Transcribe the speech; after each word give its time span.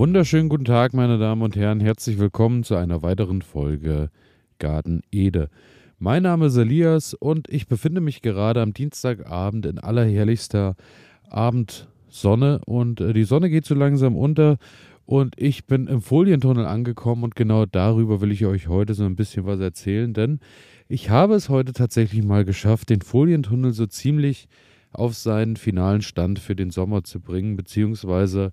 Wunderschönen 0.00 0.48
guten 0.48 0.64
Tag, 0.64 0.94
meine 0.94 1.18
Damen 1.18 1.42
und 1.42 1.56
Herren. 1.56 1.78
Herzlich 1.78 2.18
willkommen 2.18 2.64
zu 2.64 2.74
einer 2.74 3.02
weiteren 3.02 3.42
Folge 3.42 4.08
Garten 4.58 5.02
Ede. 5.10 5.50
Mein 5.98 6.22
Name 6.22 6.46
ist 6.46 6.56
Elias 6.56 7.12
und 7.12 7.50
ich 7.50 7.68
befinde 7.68 8.00
mich 8.00 8.22
gerade 8.22 8.62
am 8.62 8.72
Dienstagabend 8.72 9.66
in 9.66 9.78
allerherrlichster 9.78 10.74
Abendsonne 11.28 12.62
und 12.64 13.02
äh, 13.02 13.12
die 13.12 13.24
Sonne 13.24 13.50
geht 13.50 13.66
so 13.66 13.74
langsam 13.74 14.16
unter 14.16 14.56
und 15.04 15.34
ich 15.36 15.66
bin 15.66 15.86
im 15.86 16.00
Folientunnel 16.00 16.64
angekommen 16.64 17.22
und 17.22 17.36
genau 17.36 17.66
darüber 17.66 18.22
will 18.22 18.32
ich 18.32 18.46
euch 18.46 18.68
heute 18.68 18.94
so 18.94 19.04
ein 19.04 19.16
bisschen 19.16 19.44
was 19.44 19.60
erzählen, 19.60 20.14
denn 20.14 20.40
ich 20.88 21.10
habe 21.10 21.34
es 21.34 21.50
heute 21.50 21.74
tatsächlich 21.74 22.24
mal 22.24 22.46
geschafft, 22.46 22.88
den 22.88 23.02
Folientunnel 23.02 23.72
so 23.72 23.84
ziemlich 23.84 24.48
auf 24.92 25.14
seinen 25.14 25.56
finalen 25.56 26.00
Stand 26.00 26.38
für 26.38 26.56
den 26.56 26.70
Sommer 26.70 27.04
zu 27.04 27.20
bringen, 27.20 27.54
beziehungsweise 27.54 28.50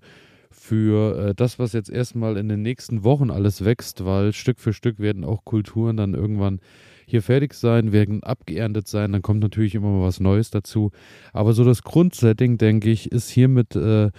für 0.58 1.28
äh, 1.28 1.34
das, 1.34 1.58
was 1.58 1.72
jetzt 1.72 1.90
erstmal 1.90 2.36
in 2.36 2.48
den 2.48 2.62
nächsten 2.62 3.04
Wochen 3.04 3.30
alles 3.30 3.64
wächst, 3.64 4.04
weil 4.04 4.32
Stück 4.32 4.58
für 4.58 4.72
Stück 4.72 4.98
werden 4.98 5.24
auch 5.24 5.44
Kulturen 5.44 5.96
dann 5.96 6.14
irgendwann 6.14 6.60
hier 7.06 7.22
fertig 7.22 7.54
sein, 7.54 7.92
werden 7.92 8.22
abgeerntet 8.22 8.86
sein, 8.86 9.12
dann 9.12 9.22
kommt 9.22 9.40
natürlich 9.40 9.74
immer 9.74 9.90
mal 9.90 10.06
was 10.06 10.20
Neues 10.20 10.50
dazu. 10.50 10.90
Aber 11.32 11.54
so 11.54 11.64
das 11.64 11.82
Grundsetting, 11.82 12.58
denke 12.58 12.90
ich, 12.90 13.10
ist 13.10 13.30
hiermit 13.30 13.74
äh, 13.76 14.10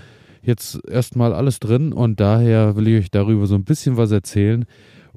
jetzt 0.41 0.79
erstmal 0.87 1.33
alles 1.33 1.59
drin 1.59 1.93
und 1.93 2.19
daher 2.19 2.75
will 2.75 2.87
ich 2.87 2.99
euch 2.99 3.11
darüber 3.11 3.45
so 3.45 3.55
ein 3.55 3.63
bisschen 3.63 3.97
was 3.97 4.11
erzählen. 4.11 4.65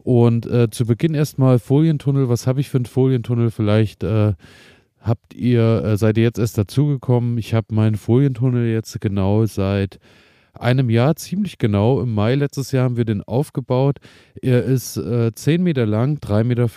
Und 0.05 0.47
äh, 0.47 0.69
zu 0.71 0.85
Beginn 0.85 1.15
erstmal 1.15 1.59
Folientunnel. 1.59 2.29
Was 2.29 2.47
habe 2.47 2.61
ich 2.61 2.69
für 2.69 2.79
einen 2.79 2.87
Folientunnel? 2.87 3.51
Vielleicht 3.51 4.03
äh, 4.03 4.35
habt 5.01 5.35
ihr, 5.35 5.85
äh, 5.85 5.97
seid 5.97 6.19
ihr 6.19 6.25
jetzt 6.25 6.39
erst 6.39 6.59
dazugekommen. 6.59 7.39
Ich 7.39 7.55
habe 7.55 7.75
meinen 7.75 7.97
Folientunnel 7.97 8.67
jetzt 8.67 9.01
genau 9.01 9.47
seit 9.47 9.99
einem 10.53 10.91
Jahr, 10.91 11.17
ziemlich 11.17 11.59
genau. 11.59 12.01
Im 12.01 12.15
Mai 12.15 12.35
letztes 12.35 12.73
Jahr 12.73 12.85
haben 12.85 12.97
wir 12.97 13.05
den 13.05 13.23
aufgebaut. 13.23 13.99
Er 14.41 14.65
ist 14.65 14.97
äh, 14.97 15.33
10 15.35 15.63
Meter 15.63 15.87
lang, 15.87 16.19
3,50 16.19 16.45
Meter 16.45 16.69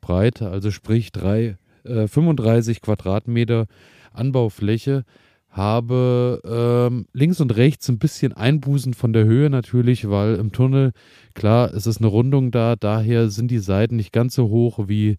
breit, 0.00 0.42
also 0.42 0.70
sprich 0.70 1.12
drei, 1.12 1.56
äh, 1.84 2.06
35 2.06 2.80
Quadratmeter 2.80 3.66
Anbaufläche. 4.12 5.04
Habe 5.50 6.40
ähm, 6.44 7.06
links 7.12 7.40
und 7.40 7.56
rechts 7.56 7.88
ein 7.88 8.00
bisschen 8.00 8.32
Einbußen 8.32 8.92
von 8.92 9.12
der 9.12 9.24
Höhe 9.24 9.50
natürlich, 9.50 10.10
weil 10.10 10.34
im 10.34 10.50
Tunnel, 10.50 10.92
klar, 11.34 11.72
es 11.72 11.86
ist 11.86 11.98
eine 11.98 12.08
Rundung 12.08 12.50
da, 12.50 12.74
daher 12.74 13.30
sind 13.30 13.52
die 13.52 13.58
Seiten 13.58 13.94
nicht 13.94 14.12
ganz 14.12 14.34
so 14.34 14.48
hoch 14.48 14.88
wie 14.88 15.16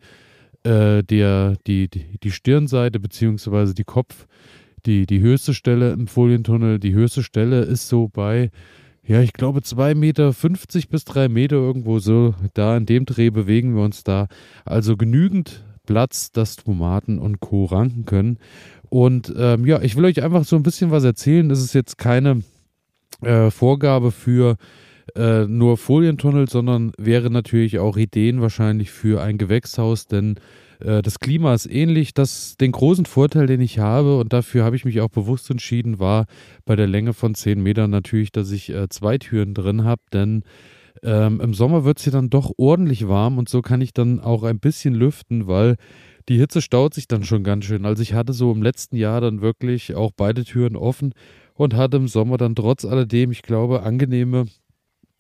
äh, 0.63 1.03
der, 1.03 1.55
die, 1.67 1.87
die, 1.87 2.17
die 2.21 2.31
Stirnseite 2.31 2.99
beziehungsweise 2.99 3.73
die 3.73 3.85
Kopf 3.85 4.27
die, 4.85 5.05
die 5.05 5.19
höchste 5.19 5.53
Stelle 5.53 5.91
im 5.91 6.07
Folientunnel, 6.07 6.79
die 6.79 6.93
höchste 6.93 7.23
Stelle 7.23 7.61
ist 7.61 7.87
so 7.87 8.07
bei, 8.07 8.51
ja, 9.03 9.21
ich 9.21 9.33
glaube 9.33 9.59
2,50 9.59 9.95
Meter 9.95 10.33
bis 10.89 11.05
3 11.05 11.29
Meter 11.29 11.57
irgendwo 11.57 11.99
so. 11.99 12.33
Da 12.53 12.75
in 12.75 12.85
dem 12.85 13.05
Dreh 13.05 13.29
bewegen 13.29 13.75
wir 13.75 13.83
uns 13.83 14.03
da. 14.03 14.27
Also 14.65 14.97
genügend 14.97 15.63
Platz, 15.85 16.31
dass 16.31 16.55
Tomaten 16.55 17.19
und 17.19 17.39
Co. 17.39 17.65
ranken 17.65 18.05
können. 18.05 18.39
Und 18.89 19.33
ähm, 19.37 19.65
ja, 19.65 19.81
ich 19.81 19.95
will 19.95 20.05
euch 20.05 20.23
einfach 20.23 20.43
so 20.45 20.55
ein 20.55 20.63
bisschen 20.63 20.89
was 20.89 21.03
erzählen. 21.03 21.49
Das 21.49 21.59
ist 21.59 21.73
jetzt 21.73 21.97
keine 21.97 22.41
äh, 23.21 23.51
Vorgabe 23.51 24.11
für 24.11 24.57
äh, 25.15 25.45
nur 25.45 25.77
Folientunnel, 25.77 26.49
sondern 26.49 26.91
wäre 26.97 27.29
natürlich 27.29 27.77
auch 27.77 27.97
Ideen 27.97 28.41
wahrscheinlich 28.41 28.91
für 28.91 29.21
ein 29.21 29.37
Gewächshaus, 29.37 30.07
denn 30.07 30.35
äh, 30.79 31.01
das 31.01 31.19
Klima 31.19 31.53
ist 31.53 31.65
ähnlich. 31.65 32.13
Das, 32.13 32.57
den 32.57 32.71
großen 32.71 33.05
Vorteil, 33.05 33.47
den 33.47 33.61
ich 33.61 33.79
habe, 33.79 34.17
und 34.17 34.33
dafür 34.33 34.63
habe 34.63 34.75
ich 34.75 34.85
mich 34.85 35.01
auch 35.01 35.09
bewusst 35.09 35.49
entschieden, 35.49 35.99
war 35.99 36.25
bei 36.65 36.75
der 36.75 36.87
Länge 36.87 37.13
von 37.13 37.35
10 37.35 37.61
Metern 37.61 37.91
natürlich, 37.91 38.31
dass 38.31 38.51
ich 38.51 38.69
äh, 38.69 38.89
zwei 38.89 39.17
Türen 39.17 39.53
drin 39.53 39.83
habe, 39.83 40.01
denn 40.13 40.43
ähm, 41.03 41.41
im 41.41 41.53
Sommer 41.53 41.83
wird 41.83 41.97
es 41.99 42.03
hier 42.05 42.13
dann 42.13 42.29
doch 42.29 42.51
ordentlich 42.57 43.07
warm 43.07 43.37
und 43.37 43.49
so 43.49 43.61
kann 43.61 43.81
ich 43.81 43.93
dann 43.93 44.19
auch 44.19 44.43
ein 44.43 44.59
bisschen 44.59 44.95
lüften, 44.95 45.47
weil 45.47 45.75
die 46.29 46.37
Hitze 46.37 46.61
staut 46.61 46.93
sich 46.93 47.07
dann 47.07 47.23
schon 47.23 47.43
ganz 47.43 47.65
schön. 47.65 47.85
Also 47.85 48.01
ich 48.01 48.13
hatte 48.13 48.33
so 48.33 48.51
im 48.51 48.63
letzten 48.63 48.95
Jahr 48.95 49.21
dann 49.21 49.41
wirklich 49.41 49.93
auch 49.95 50.11
beide 50.15 50.43
Türen 50.43 50.75
offen 50.75 51.13
und 51.53 51.75
hatte 51.75 51.97
im 51.97 52.07
Sommer 52.07 52.37
dann 52.37 52.55
trotz 52.55 52.85
alledem, 52.85 53.31
ich 53.31 53.41
glaube, 53.41 53.83
angenehme 53.83 54.45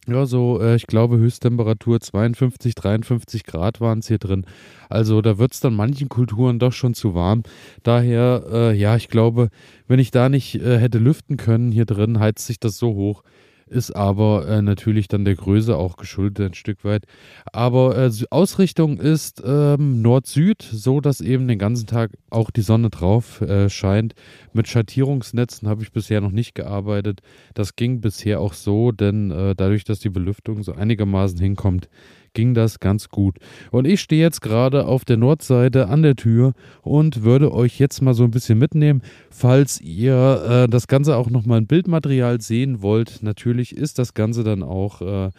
ja, 0.07 0.25
so, 0.25 0.61
äh, 0.61 0.75
ich 0.75 0.87
glaube, 0.87 1.17
Höchsttemperatur 1.17 1.99
52, 1.99 2.75
53 2.75 3.43
Grad 3.43 3.81
waren 3.81 3.99
es 3.99 4.07
hier 4.07 4.19
drin. 4.19 4.45
Also 4.89 5.21
da 5.21 5.37
wird 5.37 5.53
es 5.53 5.59
dann 5.59 5.73
manchen 5.73 6.09
Kulturen 6.09 6.59
doch 6.59 6.73
schon 6.73 6.93
zu 6.93 7.15
warm. 7.15 7.43
Daher, 7.83 8.43
äh, 8.51 8.75
ja, 8.75 8.95
ich 8.95 9.09
glaube, 9.09 9.49
wenn 9.87 9.99
ich 9.99 10.11
da 10.11 10.29
nicht 10.29 10.55
äh, 10.55 10.77
hätte 10.77 10.99
lüften 10.99 11.37
können 11.37 11.71
hier 11.71 11.85
drin, 11.85 12.19
heizt 12.19 12.45
sich 12.45 12.59
das 12.59 12.77
so 12.77 12.93
hoch, 12.93 13.23
ist 13.67 13.95
aber 13.95 14.47
äh, 14.47 14.61
natürlich 14.61 15.07
dann 15.07 15.25
der 15.25 15.35
Größe 15.35 15.75
auch 15.75 15.97
geschuldet 15.97 16.45
ein 16.45 16.53
Stück 16.53 16.83
weit. 16.83 17.05
Aber 17.51 17.97
äh, 17.97 18.11
Ausrichtung 18.29 18.97
ist 18.97 19.41
ähm, 19.45 20.01
Nord-Süd, 20.01 20.61
so 20.61 21.01
dass 21.01 21.21
eben 21.21 21.47
den 21.47 21.59
ganzen 21.59 21.87
Tag 21.87 22.11
auch 22.29 22.51
die 22.51 22.61
Sonne 22.61 22.89
drauf 22.89 23.41
äh, 23.41 23.69
scheint. 23.69 24.13
Mit 24.53 24.67
Schattierungsnetzen 24.67 25.67
habe 25.67 25.83
ich 25.83 25.91
bisher 25.91 26.21
noch 26.21 26.31
nicht 26.31 26.53
gearbeitet. 26.55 27.21
Das 27.53 27.75
ging 27.75 28.01
bisher 28.01 28.39
auch 28.39 28.53
so, 28.53 28.91
denn 28.91 29.31
äh, 29.31 29.55
dadurch, 29.55 29.83
dass 29.83 29.99
die 29.99 30.09
Belüftung 30.09 30.63
so 30.63 30.73
einigermaßen 30.73 31.39
hinkommt, 31.39 31.89
ging 32.35 32.53
das 32.53 32.79
ganz 32.79 33.09
gut. 33.09 33.37
Und 33.71 33.87
ich 33.87 34.01
stehe 34.01 34.21
jetzt 34.21 34.41
gerade 34.41 34.85
auf 34.85 35.03
der 35.03 35.17
Nordseite 35.17 35.87
an 35.87 36.03
der 36.03 36.15
Tür 36.15 36.53
und 36.83 37.23
würde 37.23 37.51
euch 37.51 37.79
jetzt 37.79 38.01
mal 38.01 38.13
so 38.13 38.23
ein 38.23 38.31
bisschen 38.31 38.59
mitnehmen, 38.59 39.01
falls 39.31 39.81
ihr 39.81 40.65
äh, 40.65 40.69
das 40.69 40.87
Ganze 40.87 41.17
auch 41.17 41.31
nochmal 41.31 41.57
in 41.57 41.67
Bildmaterial 41.67 42.39
sehen 42.41 42.83
wollt. 42.83 43.23
Natürlich 43.23 43.75
ist 43.75 43.97
das 43.97 44.13
Ganze 44.13 44.43
dann 44.43 44.61
auch 44.61 45.01
äh, 45.01 45.31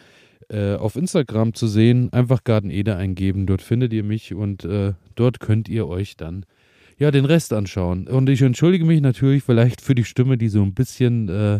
äh, 0.49 0.75
auf 0.75 0.97
Instagram 0.97 1.53
zu 1.53 1.67
sehen. 1.67 2.11
Einfach 2.11 2.43
Garten 2.43 2.69
Ede 2.69 2.97
eingeben, 2.97 3.45
dort 3.45 3.61
findet 3.61 3.93
ihr 3.93 4.03
mich 4.03 4.33
und 4.33 4.65
äh, 4.65 4.93
dort 5.15 5.39
könnt 5.39 5.69
ihr 5.69 5.87
euch 5.87 6.17
dann 6.17 6.45
ja, 6.99 7.11
den 7.11 7.25
Rest 7.25 7.53
anschauen. 7.53 8.07
Und 8.07 8.27
ich 8.27 8.41
entschuldige 8.41 8.85
mich 8.85 9.01
natürlich 9.01 9.43
vielleicht 9.43 9.81
für 9.81 9.93
die 9.93 10.03
Stimme, 10.03 10.37
die 10.37 10.49
so 10.49 10.63
ein 10.63 10.73
bisschen 10.73 11.29
äh, 11.29 11.59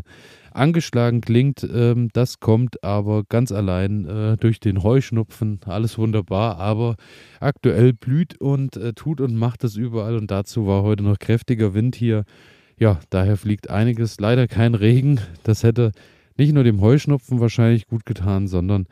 angeschlagen 0.58 1.22
klingt. 1.22 1.64
Ähm, 1.64 2.10
das 2.14 2.40
kommt 2.40 2.84
aber 2.84 3.24
ganz 3.24 3.52
allein 3.52 4.06
äh, 4.06 4.38
durch 4.38 4.60
den 4.60 4.84
Heuschnupfen. 4.84 5.60
Alles 5.66 5.98
wunderbar, 5.98 6.58
aber 6.58 6.96
aktuell 7.40 7.94
blüht 7.94 8.40
und 8.40 8.78
äh, 8.78 8.94
tut 8.94 9.22
und 9.22 9.36
macht 9.36 9.64
es 9.64 9.76
überall. 9.76 10.16
Und 10.16 10.32
dazu 10.32 10.68
war 10.68 10.84
heute 10.84 11.04
noch 11.04 11.20
kräftiger 11.20 11.74
Wind 11.74 11.96
hier. 11.96 12.24
Ja, 12.78 13.00
daher 13.10 13.38
fliegt 13.38 13.70
einiges. 13.70 14.20
Leider 14.20 14.48
kein 14.48 14.76
Regen. 14.76 15.20
Das 15.44 15.64
hätte 15.64 15.92
nicht 16.38 16.54
nur 16.54 16.64
dem 16.64 16.82
Heuschnupfen 16.82 17.40
wahrscheinlich 17.40 17.88
gut 17.88 18.06
getan, 18.06 18.48
sondern 18.48 18.88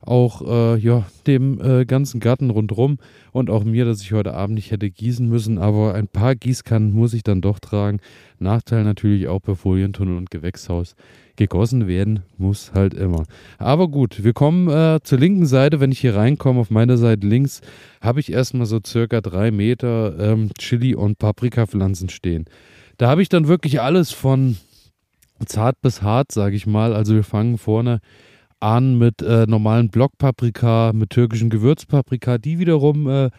auch 0.00 0.42
äh, 0.46 0.78
ja, 0.78 1.04
dem 1.26 1.60
äh, 1.60 1.84
ganzen 1.84 2.20
Garten 2.20 2.50
rundherum 2.50 2.98
und 3.32 3.50
auch 3.50 3.64
mir, 3.64 3.84
dass 3.84 4.00
ich 4.00 4.12
heute 4.12 4.34
Abend 4.34 4.54
nicht 4.54 4.70
hätte 4.70 4.90
gießen 4.90 5.28
müssen, 5.28 5.58
aber 5.58 5.94
ein 5.94 6.08
paar 6.08 6.34
Gießkannen 6.34 6.92
muss 6.92 7.12
ich 7.12 7.22
dann 7.22 7.42
doch 7.42 7.58
tragen. 7.58 8.00
Nachteil 8.38 8.84
natürlich 8.84 9.28
auch 9.28 9.40
bei 9.40 9.54
Folientunnel 9.54 10.16
und 10.16 10.30
Gewächshaus. 10.30 10.96
Gegossen 11.36 11.86
werden 11.86 12.22
muss 12.38 12.72
halt 12.74 12.94
immer. 12.94 13.24
Aber 13.58 13.88
gut, 13.88 14.24
wir 14.24 14.32
kommen 14.32 14.68
äh, 14.68 15.00
zur 15.02 15.18
linken 15.18 15.46
Seite. 15.46 15.80
Wenn 15.80 15.92
ich 15.92 16.00
hier 16.00 16.14
reinkomme, 16.14 16.60
auf 16.60 16.70
meiner 16.70 16.98
Seite 16.98 17.26
links, 17.26 17.60
habe 18.00 18.20
ich 18.20 18.32
erstmal 18.32 18.66
so 18.66 18.78
circa 18.84 19.20
drei 19.20 19.50
Meter 19.50 20.18
ähm, 20.18 20.50
Chili- 20.58 20.94
und 20.94 21.18
Paprikapflanzen 21.18 22.08
stehen. 22.08 22.44
Da 22.98 23.08
habe 23.08 23.22
ich 23.22 23.30
dann 23.30 23.48
wirklich 23.48 23.80
alles 23.80 24.10
von 24.10 24.56
zart 25.46 25.80
bis 25.80 26.02
hart, 26.02 26.32
sage 26.32 26.56
ich 26.56 26.66
mal. 26.66 26.94
Also 26.94 27.14
wir 27.14 27.24
fangen 27.24 27.56
vorne 27.56 28.00
an 28.60 28.98
mit 28.98 29.22
äh, 29.22 29.46
normalen 29.46 29.88
Blockpaprika, 29.88 30.92
mit 30.94 31.10
türkischen 31.10 31.50
Gewürzpaprika. 31.50 32.38
Die 32.38 32.58
wiederum 32.58 33.08
äh, 33.08 33.30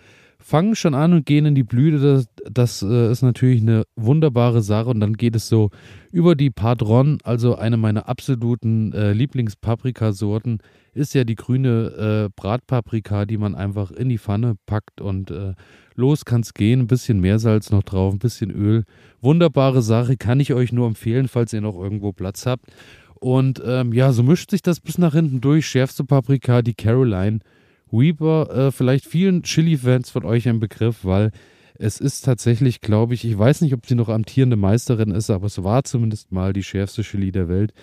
fangen 0.41 0.75
schon 0.75 0.95
an 0.95 1.13
und 1.13 1.25
gehen 1.25 1.45
in 1.45 1.55
die 1.55 1.63
Blüte. 1.63 1.99
Das, 1.99 2.27
das 2.51 2.81
äh, 2.81 3.11
ist 3.11 3.21
natürlich 3.21 3.61
eine 3.61 3.83
wunderbare 3.95 4.61
Sache. 4.61 4.89
Und 4.89 4.99
dann 4.99 5.13
geht 5.13 5.35
es 5.35 5.47
so 5.47 5.69
über 6.11 6.35
die 6.35 6.49
Padron, 6.49 7.19
also 7.23 7.55
eine 7.55 7.77
meiner 7.77 8.09
absoluten 8.09 8.91
äh, 8.93 9.13
Lieblingspaprikasorten, 9.13 10.59
ist 10.93 11.13
ja 11.13 11.23
die 11.23 11.35
grüne 11.35 12.27
äh, 12.27 12.29
Bratpaprika, 12.35 13.25
die 13.25 13.37
man 13.37 13.55
einfach 13.55 13.91
in 13.91 14.09
die 14.09 14.17
Pfanne 14.17 14.55
packt 14.65 14.99
und 14.99 15.31
äh, 15.31 15.53
los 15.95 16.25
kann 16.25 16.41
es 16.41 16.53
gehen. 16.53 16.81
Ein 16.81 16.87
bisschen 16.87 17.21
Meersalz 17.21 17.71
noch 17.71 17.83
drauf, 17.83 18.13
ein 18.13 18.19
bisschen 18.19 18.51
Öl. 18.51 18.83
Wunderbare 19.21 19.81
Sache, 19.81 20.17
kann 20.17 20.39
ich 20.39 20.53
euch 20.53 20.73
nur 20.73 20.87
empfehlen, 20.87 21.27
falls 21.29 21.53
ihr 21.53 21.61
noch 21.61 21.77
irgendwo 21.77 22.11
Platz 22.11 22.45
habt. 22.45 22.65
Und 23.21 23.61
ähm, 23.63 23.93
ja, 23.93 24.13
so 24.13 24.23
mischt 24.23 24.49
sich 24.49 24.63
das 24.63 24.79
bis 24.79 24.97
nach 24.97 25.13
hinten 25.13 25.41
durch. 25.41 25.67
Schärfste 25.67 26.03
Paprika, 26.03 26.63
die 26.63 26.73
Caroline 26.73 27.39
Weaver. 27.91 28.49
Äh, 28.49 28.71
vielleicht 28.71 29.05
vielen 29.05 29.43
Chili-Fans 29.43 30.09
von 30.09 30.25
euch 30.25 30.49
ein 30.49 30.59
Begriff, 30.59 31.05
weil 31.05 31.31
es 31.75 31.99
ist 31.99 32.25
tatsächlich, 32.25 32.81
glaube 32.81 33.13
ich, 33.13 33.23
ich 33.23 33.37
weiß 33.37 33.61
nicht, 33.61 33.75
ob 33.75 33.85
sie 33.85 33.93
noch 33.93 34.09
amtierende 34.09 34.55
Meisterin 34.55 35.11
ist, 35.11 35.29
aber 35.29 35.45
es 35.45 35.63
war 35.63 35.83
zumindest 35.83 36.31
mal 36.31 36.51
die 36.51 36.63
schärfste 36.63 37.03
Chili 37.03 37.31
der 37.31 37.47
Welt. 37.47 37.73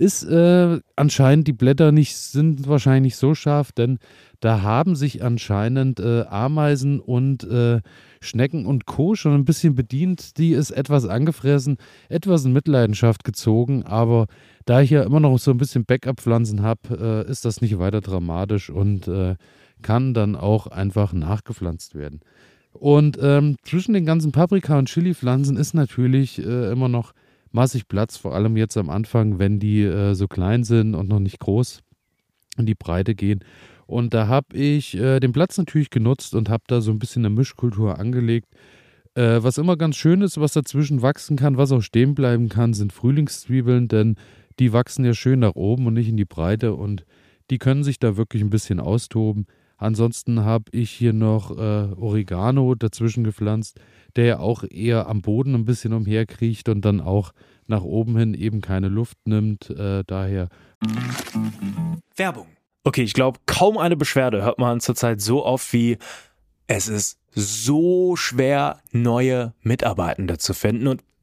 Ist 0.00 0.24
äh, 0.24 0.80
anscheinend 0.96 1.46
die 1.46 1.52
Blätter 1.52 1.92
nicht, 1.92 2.16
sind 2.16 2.66
wahrscheinlich 2.66 3.16
so 3.16 3.34
scharf, 3.34 3.70
denn 3.70 3.98
da 4.40 4.62
haben 4.62 4.96
sich 4.96 5.22
anscheinend 5.22 6.00
äh, 6.00 6.22
Ameisen 6.22 7.00
und 7.00 7.44
äh, 7.44 7.82
Schnecken 8.22 8.64
und 8.64 8.86
Co. 8.86 9.14
schon 9.14 9.34
ein 9.34 9.44
bisschen 9.44 9.74
bedient. 9.74 10.38
Die 10.38 10.52
ist 10.52 10.70
etwas 10.70 11.04
angefressen, 11.06 11.76
etwas 12.08 12.46
in 12.46 12.54
Mitleidenschaft 12.54 13.24
gezogen, 13.24 13.82
aber 13.82 14.26
da 14.64 14.80
ich 14.80 14.88
ja 14.88 15.02
immer 15.02 15.20
noch 15.20 15.38
so 15.38 15.50
ein 15.50 15.58
bisschen 15.58 15.84
Backup-Pflanzen 15.84 16.62
habe, 16.62 17.26
äh, 17.28 17.30
ist 17.30 17.44
das 17.44 17.60
nicht 17.60 17.78
weiter 17.78 18.00
dramatisch 18.00 18.70
und 18.70 19.06
äh, 19.06 19.36
kann 19.82 20.14
dann 20.14 20.34
auch 20.34 20.66
einfach 20.66 21.12
nachgepflanzt 21.12 21.94
werden. 21.94 22.20
Und 22.72 23.18
ähm, 23.20 23.56
zwischen 23.64 23.92
den 23.92 24.06
ganzen 24.06 24.32
Paprika- 24.32 24.78
und 24.78 24.88
Chili-Pflanzen 24.88 25.58
ist 25.58 25.74
natürlich 25.74 26.38
äh, 26.38 26.70
immer 26.70 26.88
noch 26.88 27.12
massig 27.52 27.88
Platz, 27.88 28.16
vor 28.16 28.34
allem 28.34 28.56
jetzt 28.56 28.76
am 28.76 28.90
Anfang, 28.90 29.38
wenn 29.38 29.58
die 29.58 29.82
äh, 29.82 30.14
so 30.14 30.28
klein 30.28 30.64
sind 30.64 30.94
und 30.94 31.08
noch 31.08 31.20
nicht 31.20 31.40
groß 31.40 31.82
in 32.56 32.66
die 32.66 32.74
Breite 32.74 33.14
gehen. 33.14 33.44
Und 33.86 34.14
da 34.14 34.28
habe 34.28 34.56
ich 34.56 34.96
äh, 34.96 35.18
den 35.18 35.32
Platz 35.32 35.58
natürlich 35.58 35.90
genutzt 35.90 36.34
und 36.34 36.48
habe 36.48 36.62
da 36.68 36.80
so 36.80 36.90
ein 36.92 36.98
bisschen 36.98 37.24
eine 37.24 37.34
Mischkultur 37.34 37.98
angelegt. 37.98 38.48
Äh, 39.14 39.42
was 39.42 39.58
immer 39.58 39.76
ganz 39.76 39.96
schön 39.96 40.22
ist, 40.22 40.40
was 40.40 40.52
dazwischen 40.52 41.02
wachsen 41.02 41.36
kann, 41.36 41.56
was 41.56 41.72
auch 41.72 41.80
stehen 41.80 42.14
bleiben 42.14 42.48
kann, 42.48 42.72
sind 42.72 42.92
Frühlingszwiebeln, 42.92 43.88
denn 43.88 44.14
die 44.60 44.72
wachsen 44.72 45.04
ja 45.04 45.14
schön 45.14 45.40
nach 45.40 45.56
oben 45.56 45.86
und 45.86 45.94
nicht 45.94 46.08
in 46.08 46.16
die 46.16 46.24
Breite 46.24 46.74
und 46.74 47.04
die 47.50 47.58
können 47.58 47.82
sich 47.82 47.98
da 47.98 48.16
wirklich 48.16 48.42
ein 48.42 48.50
bisschen 48.50 48.78
austoben. 48.78 49.46
Ansonsten 49.80 50.44
habe 50.44 50.66
ich 50.72 50.90
hier 50.90 51.14
noch 51.14 51.50
äh, 51.56 51.88
Oregano 51.96 52.74
dazwischen 52.74 53.24
gepflanzt, 53.24 53.80
der 54.14 54.24
ja 54.26 54.38
auch 54.38 54.62
eher 54.68 55.08
am 55.08 55.22
Boden 55.22 55.54
ein 55.54 55.64
bisschen 55.64 55.94
umherkriecht 55.94 56.68
und 56.68 56.84
dann 56.84 57.00
auch 57.00 57.32
nach 57.66 57.82
oben 57.82 58.16
hin 58.18 58.34
eben 58.34 58.60
keine 58.60 58.88
Luft 58.88 59.16
nimmt. 59.24 59.70
Äh, 59.70 60.04
daher. 60.06 60.48
Werbung. 62.14 62.46
Okay, 62.84 63.02
ich 63.02 63.14
glaube, 63.14 63.38
kaum 63.46 63.78
eine 63.78 63.96
Beschwerde 63.96 64.42
hört 64.42 64.58
man 64.58 64.80
zurzeit 64.80 65.20
so 65.20 65.44
oft 65.44 65.72
wie 65.72 65.96
es 66.66 66.88
ist 66.88 67.18
so 67.32 68.16
schwer, 68.16 68.80
neue 68.92 69.54
Mitarbeitende 69.62 70.38
zu 70.38 70.52
finden. 70.52 70.88
Und 70.88 71.02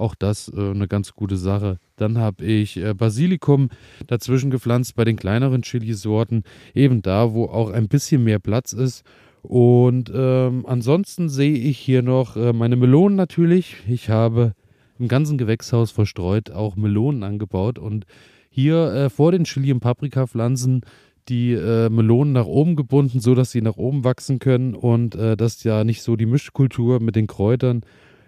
Auch 0.00 0.14
das 0.14 0.48
äh, 0.48 0.70
eine 0.70 0.88
ganz 0.88 1.12
gute 1.12 1.36
Sache. 1.36 1.78
Dann 1.96 2.16
habe 2.18 2.44
ich 2.44 2.78
äh, 2.78 2.94
Basilikum 2.94 3.68
dazwischen 4.06 4.50
gepflanzt 4.50 4.96
bei 4.96 5.04
den 5.04 5.16
kleineren 5.16 5.62
Chilisorten, 5.62 6.44
eben 6.74 7.02
da, 7.02 7.34
wo 7.34 7.44
auch 7.44 7.70
ein 7.70 7.88
bisschen 7.88 8.24
mehr 8.24 8.38
Platz 8.38 8.72
ist. 8.72 9.04
Und 9.42 10.10
ähm, 10.14 10.64
ansonsten 10.66 11.28
sehe 11.28 11.54
ich 11.54 11.78
hier 11.78 12.02
noch 12.02 12.36
äh, 12.36 12.52
meine 12.52 12.76
Melonen 12.76 13.16
natürlich. 13.16 13.76
Ich 13.86 14.08
habe 14.08 14.54
im 14.98 15.08
ganzen 15.08 15.38
Gewächshaus 15.38 15.90
verstreut 15.90 16.50
auch 16.50 16.76
Melonen 16.76 17.22
angebaut 17.22 17.78
und 17.78 18.06
hier 18.50 18.92
äh, 18.92 19.10
vor 19.10 19.32
den 19.32 19.44
Chili- 19.44 19.72
und 19.72 19.80
Paprikapflanzen 19.80 20.82
die 21.28 21.52
äh, 21.52 21.88
Melonen 21.88 22.32
nach 22.32 22.46
oben 22.46 22.74
gebunden, 22.74 23.20
sodass 23.20 23.50
sie 23.50 23.62
nach 23.62 23.76
oben 23.76 24.04
wachsen 24.04 24.38
können 24.38 24.74
und 24.74 25.14
äh, 25.14 25.36
dass 25.36 25.62
ja 25.62 25.84
nicht 25.84 26.02
so 26.02 26.16
die 26.16 26.26
Mischkultur 26.26 27.00
mit 27.00 27.16
den 27.16 27.26
Kräutern 27.26 27.82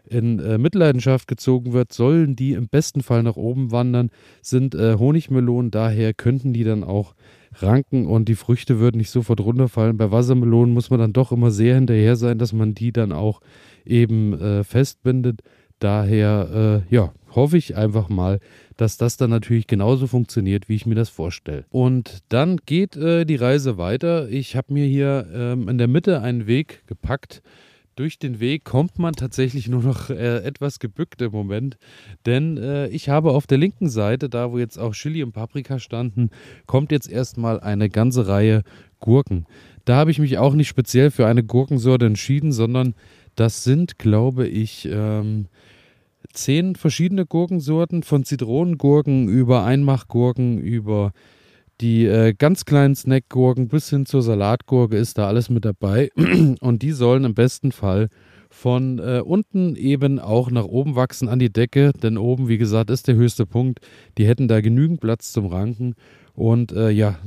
in 0.09 0.39
äh, 0.39 0.59
Mitleidenschaft 0.59 1.29
gezogen 1.29 1.73
wird, 1.73 1.93
sollen 1.93 2.37
die 2.37 2.53
im 2.53 2.69
besten 2.69 3.03
Fall 3.03 3.23
nach 3.23 3.37
oben 3.37 3.71
wandern, 3.71 4.11
sind 4.41 4.75
äh, 4.75 4.97
Honigmelonen, 4.99 5.71
daher 5.71 6.15
könnten 6.15 6.53
die 6.53 6.65
dann 6.65 6.85
auch 6.85 7.15
ranken 7.61 8.07
und 8.07 8.29
die 8.29 8.35
Früchte 8.35 8.79
würden 8.79 8.99
nicht 8.99 9.11
sofort 9.11 9.41
runterfallen. 9.41 9.97
Bei 9.97 10.11
Wassermelonen 10.11 10.73
muss 10.73 10.91
man 10.91 11.01
dann 11.01 11.13
doch 11.13 11.33
immer 11.33 11.51
sehr 11.51 11.75
hinterher 11.75 12.17
sein, 12.17 12.39
dass 12.39 12.53
man 12.53 12.75
die 12.75 12.93
dann 12.93 13.13
auch 13.13 13.41
eben 13.85 14.39
äh, 14.41 14.65
festbindet. 14.65 15.43
Daher, 15.79 16.85
äh, 16.89 16.95
ja, 16.95 17.13
hoffe 17.35 17.57
ich 17.59 17.77
einfach 17.77 18.09
mal, 18.09 18.39
dass 18.77 18.97
das 18.97 19.17
dann 19.17 19.31
natürlich 19.31 19.67
genauso 19.67 20.07
funktioniert, 20.07 20.69
wie 20.69 20.77
ich 20.77 20.87
mir 20.87 20.95
das 20.95 21.09
vorstelle. 21.09 21.65
Und 21.71 22.21
dann 22.29 22.59
geht 22.65 22.97
äh, 22.97 23.25
die 23.25 23.37
Reise 23.37 23.79
weiter. 23.79 24.29
Ich 24.29 24.57
habe 24.57 24.73
mir 24.73 24.87
hier 24.87 25.27
ähm, 25.35 25.69
in 25.69 25.79
der 25.79 25.89
Mitte 25.89 26.21
einen 26.21 26.47
Weg 26.47 26.85
gepackt, 26.87 27.43
durch 27.97 28.19
den 28.19 28.41
Weg 28.41 28.65
kommt 28.65 28.99
man 28.99 29.15
tatsächlich 29.15 29.69
nur 29.69 29.83
noch 29.83 30.11
äh, 30.11 30.39
etwas 30.39 30.79
gebückt 30.79 31.21
im 31.23 31.33
Moment, 31.33 31.77
denn 32.27 32.57
äh, 32.57 32.89
ich 32.89 33.09
habe 33.09 33.33
auf 33.33 33.47
der 33.47 33.59
linken 33.59 33.89
Seite, 33.89 34.29
da 34.29 34.53
wo 34.53 34.59
jetzt 34.59 34.79
auch 34.79 34.93
Chili 34.95 35.23
und 35.23 35.33
Paprika 35.33 35.79
standen, 35.79 36.31
kommt 36.67 36.93
jetzt 36.93 37.11
erstmal 37.11 37.61
eine 37.61 37.89
ganze 37.89 38.27
Reihe 38.29 38.63
Gurken. 39.01 39.47
Da 39.85 39.97
habe 39.97 40.11
ich 40.11 40.19
mich 40.19 40.39
auch 40.39 40.55
nicht 40.55 40.69
speziell 40.69 41.11
für 41.11 41.27
eine 41.27 41.43
Gurkensorte 41.43 42.07
entschieden, 42.07 42.53
sondern 42.53 42.95
das 43.35 43.65
sind, 43.65 43.99
glaube 43.99 44.47
ich, 44.47 44.89
ähm, 44.91 45.47
zehn 46.33 46.77
verschiedene 46.77 47.27
Gurkensorten, 47.27 48.03
von 48.03 48.25
Zitronengurken 48.25 49.29
über 49.29 49.65
Einmachgurken, 49.65 50.59
über 50.59 51.13
die 51.83 52.07
äh, 52.07 52.33
ganz 52.33 52.65
kleinen 52.65 52.95
Snackgurken 52.95 53.69
bis 53.69 53.91
hin 53.91 54.07
zur 54.07 54.23
Salatgurke 54.23 54.97
ist 54.97 55.19
da 55.19 55.27
alles 55.27 55.51
mit 55.51 55.65
dabei. 55.65 56.11
Und 56.61 56.83
die 56.83 56.93
sollen 56.93 57.25
im 57.25 57.35
besten 57.35 57.73
Fall 57.73 58.09
von 58.49 58.99
äh, 58.99 59.21
unten 59.25 59.77
eben 59.77 60.19
auch 60.19 60.51
nach 60.51 60.65
oben 60.65 60.95
wachsen 60.95 61.29
an 61.29 61.39
die 61.39 61.53
Decke, 61.53 61.93
denn 61.93 62.19
oben, 62.19 62.49
wie 62.49 62.59
gesagt, 62.59 62.91
ist 62.91 63.09
der 63.09 63.17
höchste 63.17 63.47
Punkt. 63.47 63.81
Die 64.19 64.27
hätten 64.27 64.47
da 64.47 64.61
genügend 64.61 65.01
Platz 65.01 65.33
zum 65.33 65.47
Ranken. 65.47 65.95
Und 66.35 66.73
äh, 66.73 66.91
ja, 66.91 67.19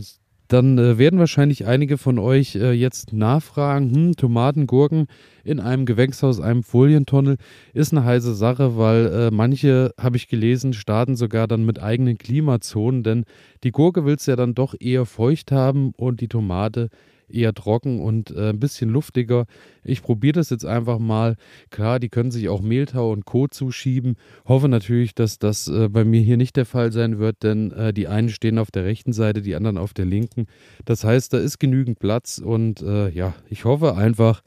dann 0.48 0.78
äh, 0.78 0.98
werden 0.98 1.20
wahrscheinlich 1.20 1.66
einige 1.66 1.98
von 1.98 2.20
euch 2.20 2.56
äh, 2.56 2.72
jetzt 2.72 3.14
nachfragen, 3.14 3.94
hm, 3.94 4.16
Tomaten, 4.16 4.68
Gurken 4.68 5.08
in 5.44 5.60
einem 5.60 5.86
Gewächshaus, 5.86 6.40
einem 6.40 6.64
Folientunnel, 6.64 7.38
ist 7.74 7.94
eine 7.94 8.04
heiße 8.04 8.36
Sache, 8.36 8.78
weil 8.78 9.06
äh, 9.08 9.32
manche, 9.32 9.94
habe 10.00 10.18
ich 10.18 10.28
gelesen, 10.28 10.74
starten 10.74 11.16
sogar 11.16 11.48
dann 11.48 11.66
mit 11.66 11.82
eigenen 11.82 12.18
Klimazonen, 12.18 13.04
denn 13.04 13.25
die 13.64 13.72
Gurke 13.72 14.06
will 14.06 14.16
es 14.16 14.25
ja 14.25 14.36
dann 14.36 14.54
doch 14.54 14.75
eher 14.80 15.06
feucht 15.06 15.52
haben 15.52 15.92
und 15.98 16.22
die 16.22 16.28
Tomate 16.28 16.90
eher 17.29 17.53
trocken 17.53 18.00
und 18.01 18.32
äh, 18.32 18.50
ein 18.50 18.60
bisschen 18.60 18.89
luftiger. 18.89 19.46
Ich 19.84 20.01
probiere 20.01 20.34
das 20.34 20.50
jetzt 20.50 20.65
einfach 20.65 21.00
mal. 21.00 21.36
Klar, 21.70 22.00
die 22.00 22.10
können 22.10 22.32
sich 22.32 22.50
auch 22.50 22.62
Mehltau 22.62 23.12
und 23.12 23.25
Co. 23.25 23.48
zuschieben. 23.48 24.15
Hoffe 24.48 24.70
natürlich, 24.70 25.15
dass 25.15 25.39
das 25.39 25.67
äh, 25.67 25.89
bei 25.89 26.03
mir 26.03 26.22
hier 26.22 26.38
nicht 26.38 26.55
der 26.55 26.65
Fall 26.65 26.91
sein 26.91 27.20
wird, 27.20 27.44
denn 27.44 27.72
äh, 27.72 27.94
die 27.94 28.08
einen 28.08 28.29
stehen 28.29 28.60
auf 28.60 28.72
der 28.72 28.86
rechten 28.86 29.13
Seite, 29.13 29.41
die 29.41 29.55
anderen 29.55 29.77
auf 29.77 29.94
der 29.94 30.05
linken. 30.05 30.48
Das 30.86 31.03
heißt, 31.03 31.34
da 31.34 31.38
ist 31.38 31.60
genügend 31.60 32.00
Platz 32.00 32.38
und 32.38 32.82
äh, 32.82 33.10
ja, 33.10 33.34
ich 33.50 33.65
hoffe 33.65 33.96
einfach, 33.96 34.41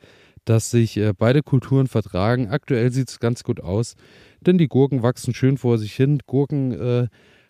dass 0.44 0.70
sich 0.70 0.96
äh, 0.96 1.12
beide 1.16 1.42
Kulturen 1.42 1.86
vertragen. 1.86 2.48
Aktuell 2.48 2.90
sieht 2.90 3.10
es 3.10 3.20
ganz 3.20 3.44
gut 3.44 3.60
aus, 3.60 3.94
denn 4.40 4.58
die 4.58 4.68
Gurken 4.68 5.02
wachsen 5.02 5.34
schön 5.34 5.58
vor 5.58 5.78
sich 5.78 5.94
hin. 5.94 6.20
Gurken 6.26 6.72
äh, 6.72 7.08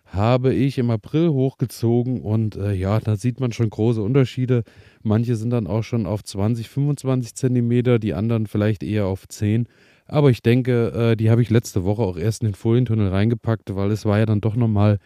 habe 0.09 0.53
ich 0.53 0.77
im 0.77 0.89
April 0.89 1.29
hochgezogen 1.29 2.21
und 2.21 2.55
äh, 2.55 2.73
ja, 2.73 2.99
da 2.99 3.15
sieht 3.15 3.39
man 3.39 3.51
schon 3.51 3.69
große 3.69 4.01
Unterschiede. 4.01 4.63
Manche 5.03 5.35
sind 5.35 5.51
dann 5.51 5.67
auch 5.67 5.83
schon 5.83 6.05
auf 6.05 6.23
20, 6.23 6.69
25 6.69 7.35
Zentimeter, 7.35 7.99
die 7.99 8.13
anderen 8.13 8.47
vielleicht 8.47 8.83
eher 8.83 9.05
auf 9.05 9.27
10. 9.27 9.67
Aber 10.05 10.31
ich 10.31 10.41
denke, 10.41 11.11
äh, 11.11 11.15
die 11.15 11.29
habe 11.29 11.43
ich 11.43 11.51
letzte 11.51 11.83
Woche 11.83 12.01
auch 12.01 12.17
erst 12.17 12.41
in 12.41 12.49
den 12.49 12.55
Folientunnel 12.55 13.09
reingepackt, 13.09 13.75
weil 13.75 13.91
es 13.91 14.05
war 14.05 14.17
ja 14.17 14.25
dann 14.25 14.41
doch 14.41 14.55
nochmal 14.55 14.97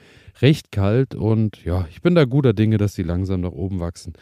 recht 0.41 0.71
kalt 0.71 1.13
und 1.13 1.63
ja, 1.65 1.85
ich 1.91 2.01
bin 2.01 2.15
da 2.15 2.23
guter 2.23 2.53
Dinge, 2.53 2.77
dass 2.77 2.95
die 2.95 3.03
langsam 3.03 3.41
nach 3.41 3.51
oben 3.51 3.81
wachsen. 3.81 4.13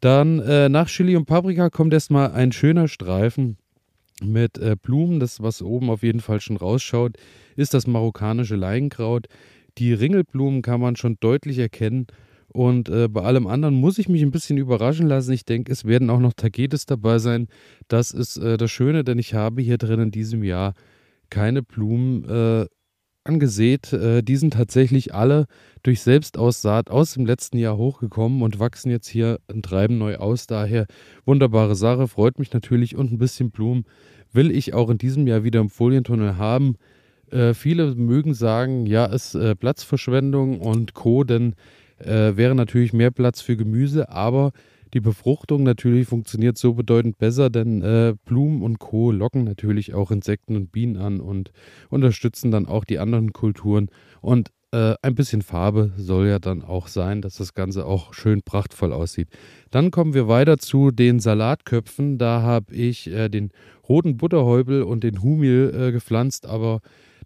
Dann 0.00 0.40
äh, 0.40 0.70
nach 0.70 0.88
Chili 0.88 1.14
und 1.16 1.26
Paprika 1.26 1.68
kommt 1.68 1.92
erstmal 1.92 2.32
ein 2.32 2.52
schöner 2.52 2.88
Streifen 2.88 3.58
mit 4.22 4.58
äh, 4.58 4.76
Blumen. 4.80 5.20
Das, 5.20 5.42
was 5.42 5.60
oben 5.62 5.90
auf 5.90 6.02
jeden 6.02 6.20
Fall 6.20 6.40
schon 6.40 6.56
rausschaut, 6.56 7.16
ist 7.56 7.74
das 7.74 7.86
marokkanische 7.86 8.56
Leinkraut. 8.56 9.26
Die 9.80 9.94
Ringelblumen 9.94 10.60
kann 10.60 10.80
man 10.80 10.94
schon 10.94 11.16
deutlich 11.20 11.58
erkennen. 11.58 12.06
Und 12.52 12.88
äh, 12.90 13.08
bei 13.08 13.22
allem 13.22 13.46
anderen 13.46 13.74
muss 13.74 13.98
ich 13.98 14.08
mich 14.08 14.22
ein 14.22 14.30
bisschen 14.30 14.58
überraschen 14.58 15.06
lassen. 15.06 15.32
Ich 15.32 15.44
denke, 15.44 15.72
es 15.72 15.86
werden 15.86 16.10
auch 16.10 16.18
noch 16.18 16.34
Tagetes 16.34 16.84
dabei 16.84 17.18
sein. 17.18 17.48
Das 17.88 18.10
ist 18.10 18.36
äh, 18.36 18.58
das 18.58 18.70
Schöne, 18.70 19.04
denn 19.04 19.18
ich 19.18 19.34
habe 19.34 19.62
hier 19.62 19.78
drin 19.78 20.00
in 20.00 20.10
diesem 20.10 20.44
Jahr 20.44 20.74
keine 21.30 21.62
Blumen 21.62 22.24
äh, 22.28 22.66
angesät. 23.24 23.92
Äh, 23.92 24.22
die 24.22 24.36
sind 24.36 24.52
tatsächlich 24.52 25.14
alle 25.14 25.46
durch 25.82 26.02
Selbstaussaat 26.02 26.90
aus 26.90 27.14
dem 27.14 27.24
letzten 27.24 27.56
Jahr 27.56 27.78
hochgekommen 27.78 28.42
und 28.42 28.58
wachsen 28.58 28.90
jetzt 28.90 29.08
hier 29.08 29.38
in 29.50 29.62
Treiben 29.62 29.96
neu 29.96 30.16
aus. 30.16 30.46
Daher 30.46 30.86
wunderbare 31.24 31.76
Sache, 31.76 32.06
freut 32.06 32.38
mich 32.38 32.52
natürlich 32.52 32.96
und 32.96 33.12
ein 33.12 33.18
bisschen 33.18 33.50
Blumen 33.50 33.84
will 34.32 34.50
ich 34.50 34.74
auch 34.74 34.90
in 34.90 34.98
diesem 34.98 35.26
Jahr 35.26 35.44
wieder 35.44 35.60
im 35.60 35.70
Folientunnel 35.70 36.36
haben. 36.36 36.76
Äh, 37.30 37.54
viele 37.54 37.94
mögen 37.94 38.34
sagen, 38.34 38.86
ja, 38.86 39.06
ist 39.06 39.34
äh, 39.34 39.54
Platzverschwendung 39.54 40.60
und 40.60 40.94
Co., 40.94 41.24
denn 41.24 41.54
äh, 41.98 42.36
wäre 42.36 42.54
natürlich 42.54 42.92
mehr 42.92 43.10
Platz 43.10 43.40
für 43.40 43.56
Gemüse, 43.56 44.08
aber 44.08 44.52
die 44.92 45.00
Befruchtung 45.00 45.62
natürlich 45.62 46.08
funktioniert 46.08 46.58
so 46.58 46.74
bedeutend 46.74 47.18
besser, 47.18 47.48
denn 47.48 47.82
äh, 47.82 48.14
Blumen 48.24 48.62
und 48.62 48.80
Co. 48.80 49.12
locken 49.12 49.44
natürlich 49.44 49.94
auch 49.94 50.10
Insekten 50.10 50.56
und 50.56 50.72
Bienen 50.72 50.96
an 50.96 51.20
und 51.20 51.52
unterstützen 51.90 52.50
dann 52.50 52.66
auch 52.66 52.84
die 52.84 52.98
anderen 52.98 53.32
Kulturen. 53.32 53.88
Und 54.20 54.50
äh, 54.72 54.94
ein 55.02 55.14
bisschen 55.14 55.42
Farbe 55.42 55.92
soll 55.96 56.26
ja 56.26 56.40
dann 56.40 56.62
auch 56.62 56.88
sein, 56.88 57.22
dass 57.22 57.36
das 57.36 57.54
Ganze 57.54 57.86
auch 57.86 58.14
schön 58.14 58.42
prachtvoll 58.42 58.92
aussieht. 58.92 59.28
Dann 59.70 59.92
kommen 59.92 60.12
wir 60.12 60.26
weiter 60.26 60.58
zu 60.58 60.90
den 60.90 61.20
Salatköpfen. 61.20 62.18
Da 62.18 62.42
habe 62.42 62.74
ich 62.74 63.08
äh, 63.08 63.28
den 63.28 63.50
roten 63.88 64.16
Butterhäubel 64.16 64.82
und 64.82 65.04
den 65.04 65.22
Humil 65.22 65.72
äh, 65.72 65.92
gepflanzt, 65.92 66.46
aber 66.46 66.80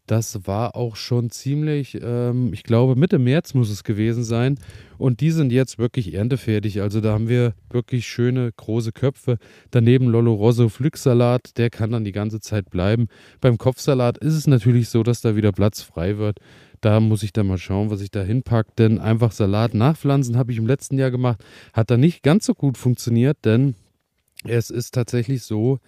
das 0.07 0.47
war 0.47 0.77
auch 0.77 0.97
schon 0.97 1.31
ziemlich, 1.31 1.99
ähm, 2.03 2.53
ich 2.53 2.63
glaube, 2.63 2.95
Mitte 2.95 3.19
März 3.19 3.55
muss 3.55 3.71
es 3.71 3.85
gewesen 3.85 4.23
sein. 4.23 4.59
Und 4.99 5.21
die 5.21 5.31
sind 5.31 5.51
jetzt 5.51 5.79
wirklich 5.79 6.15
erntefertig. 6.15 6.83
Also 6.83 7.01
da 7.01 7.13
haben 7.13 7.29
wir 7.29 7.55
wirklich 7.71 8.07
schöne 8.07 8.53
große 8.53 8.93
Köpfe. 8.93 9.39
Daneben 9.71 10.07
Lolo 10.07 10.35
Rosso 10.35 10.69
Pflücksalat, 10.69 11.57
der 11.57 11.71
kann 11.71 11.91
dann 11.91 12.05
die 12.05 12.13
ganze 12.13 12.41
Zeit 12.41 12.71
bleiben. 12.71 13.09
Beim 13.41 13.57
Kopfsalat 13.57 14.19
ist 14.19 14.35
es 14.35 14.47
natürlich 14.47 14.91
so, 14.91 15.03
dass 15.03 15.23
da 15.23 15.37
wieder 15.37 15.53
Platz 15.53 15.81
frei 15.81 16.19
wird. 16.19 16.39
Da 16.83 17.01
muss 17.01 17.23
ich 17.23 17.33
dann 17.33 17.47
mal 17.47 17.59
schauen, 17.59 17.89
was 17.89 18.03
ich 18.03 18.11
da 18.11 18.23
hinpacke. 18.23 18.73
Denn 18.77 18.99
einfach 18.99 19.33
Salat 19.33 19.73
nachpflanzen 19.73 20.37
habe 20.37 20.53
ich 20.53 20.59
im 20.59 20.67
letzten 20.67 20.99
Jahr 20.99 21.11
gemacht. 21.11 21.43
Hat 21.73 21.91
da 21.91 21.97
nicht 21.97 22.23
ganz 22.23 22.45
so 22.45 22.53
gut 22.55 22.77
funktioniert, 22.77 23.39
denn 23.45 23.75
es 24.45 24.69
ist 24.69 24.93
tatsächlich 24.93 25.43
so, 25.45 25.79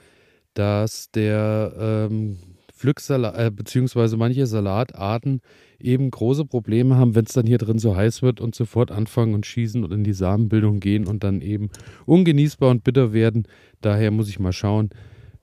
dass 0.54 1.11
der 1.11 2.08
ähm, 2.11 2.38
Pflücksalat, 2.76 3.38
äh, 3.38 3.50
beziehungsweise 3.50 4.16
manche 4.16 4.47
Salatarten 4.47 5.40
eben 5.80 6.11
große 6.11 6.45
Probleme 6.45 6.97
haben, 6.97 7.14
wenn 7.14 7.25
es 7.25 7.33
dann 7.33 7.47
hier 7.47 7.59
drin 7.59 7.78
so 7.78 7.97
heiß 7.97 8.23
wird 8.23 8.40
und 8.40 8.54
sofort 8.54 8.90
anfangen 8.90 9.35
und 9.35 9.47
schießen 9.47 9.83
und 9.83 9.92
in 9.92 10.04
die 10.04 10.12
Samenbildung 10.12 10.80
gehen 10.80 11.06
und 11.06 11.25
dann 11.25 11.40
eben 11.40 11.71
ungenießbar 12.04 12.71
und 12.71 12.85
bitter 12.85 13.12
werden. 13.12 13.49
Daher 13.80 14.11
muss 14.11 14.28
ich 14.28 14.38
mal 14.38 14.52
schauen. 14.52 14.90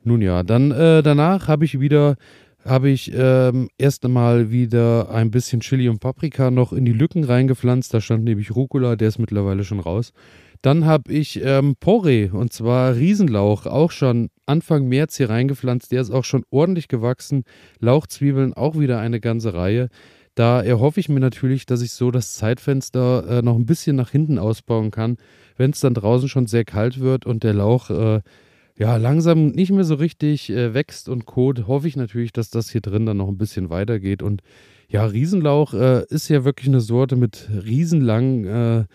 Nun 0.04 0.22
ja, 0.22 0.44
dann 0.44 0.72
äh, 0.72 1.02
danach 1.02 1.48
habe 1.48 1.66
ich 1.66 1.80
wieder 1.80 2.16
habe 2.66 2.90
ich 2.90 3.12
ähm, 3.14 3.68
erst 3.78 4.06
einmal 4.06 4.50
wieder 4.50 5.10
ein 5.10 5.32
bisschen 5.32 5.60
Chili 5.60 5.90
und 5.90 6.00
Paprika 6.00 6.50
noch 6.50 6.72
in 6.72 6.86
die 6.86 6.94
Lücken 6.94 7.26
reingepflanzt. 7.26 7.94
Da 7.94 8.00
stand 8.00 8.24
nämlich 8.24 8.56
Rucola, 8.56 8.96
der 8.96 9.10
ist 9.10 9.20
mittlerweile 9.20 9.66
schon 9.66 9.82
raus. 9.82 10.14
Dann 10.64 10.86
habe 10.86 11.12
ich 11.12 11.42
ähm, 11.44 11.76
Porree 11.78 12.30
und 12.30 12.54
zwar 12.54 12.96
Riesenlauch, 12.96 13.66
auch 13.66 13.92
schon 13.92 14.30
Anfang 14.46 14.88
März 14.88 15.18
hier 15.18 15.30
reingepflanzt. 15.30 15.92
Der 15.92 16.00
ist 16.00 16.10
auch 16.10 16.24
schon 16.24 16.46
ordentlich 16.52 16.88
gewachsen. 16.88 17.44
Lauchzwiebeln 17.82 18.54
auch 18.54 18.80
wieder 18.80 18.98
eine 19.00 19.20
ganze 19.20 19.54
Reihe. 19.54 19.90
Da 20.36 20.62
erhoffe 20.62 21.02
ich 21.02 21.10
mir 21.10 21.20
natürlich, 21.20 21.66
dass 21.66 21.82
ich 21.82 21.92
so 21.92 22.12
das 22.12 22.36
Zeitfenster 22.36 23.28
äh, 23.28 23.42
noch 23.42 23.58
ein 23.58 23.66
bisschen 23.66 23.98
nach 23.98 24.10
hinten 24.10 24.40
ausbauen 24.40 24.90
kann, 24.90 25.18
wenn 25.58 25.72
es 25.72 25.82
dann 25.82 25.96
draußen 25.96 26.30
schon 26.30 26.48
sehr 26.48 26.64
kalt 26.64 27.02
wird 27.02 27.26
und 27.26 27.44
der 27.44 27.54
Lauch 27.54 27.90
äh, 27.90 28.22
ja 28.78 28.96
langsam 28.96 29.48
nicht 29.48 29.72
mehr 29.74 29.84
so 29.84 29.96
richtig 29.96 30.50
äh, 30.50 30.74
wächst 30.74 31.10
und 31.10 31.26
kot. 31.26 31.68
Hoffe 31.68 31.90
ich 31.90 31.98
natürlich, 31.98 32.32
dass 32.32 32.50
das 32.50 32.70
hier 32.70 32.82
drin 32.82 33.06
dann 33.06 33.18
noch 33.18 33.28
ein 33.28 33.38
bisschen 33.38 33.70
weitergeht. 33.70 34.24
Und 34.24 34.42
ja, 34.88 35.04
Riesenlauch 35.04 35.74
äh, 35.74 36.06
ist 36.08 36.30
ja 36.30 36.46
wirklich 36.46 36.70
eine 36.70 36.80
Sorte 36.80 37.18
mit 37.18 37.50
riesenlangen 37.52 38.88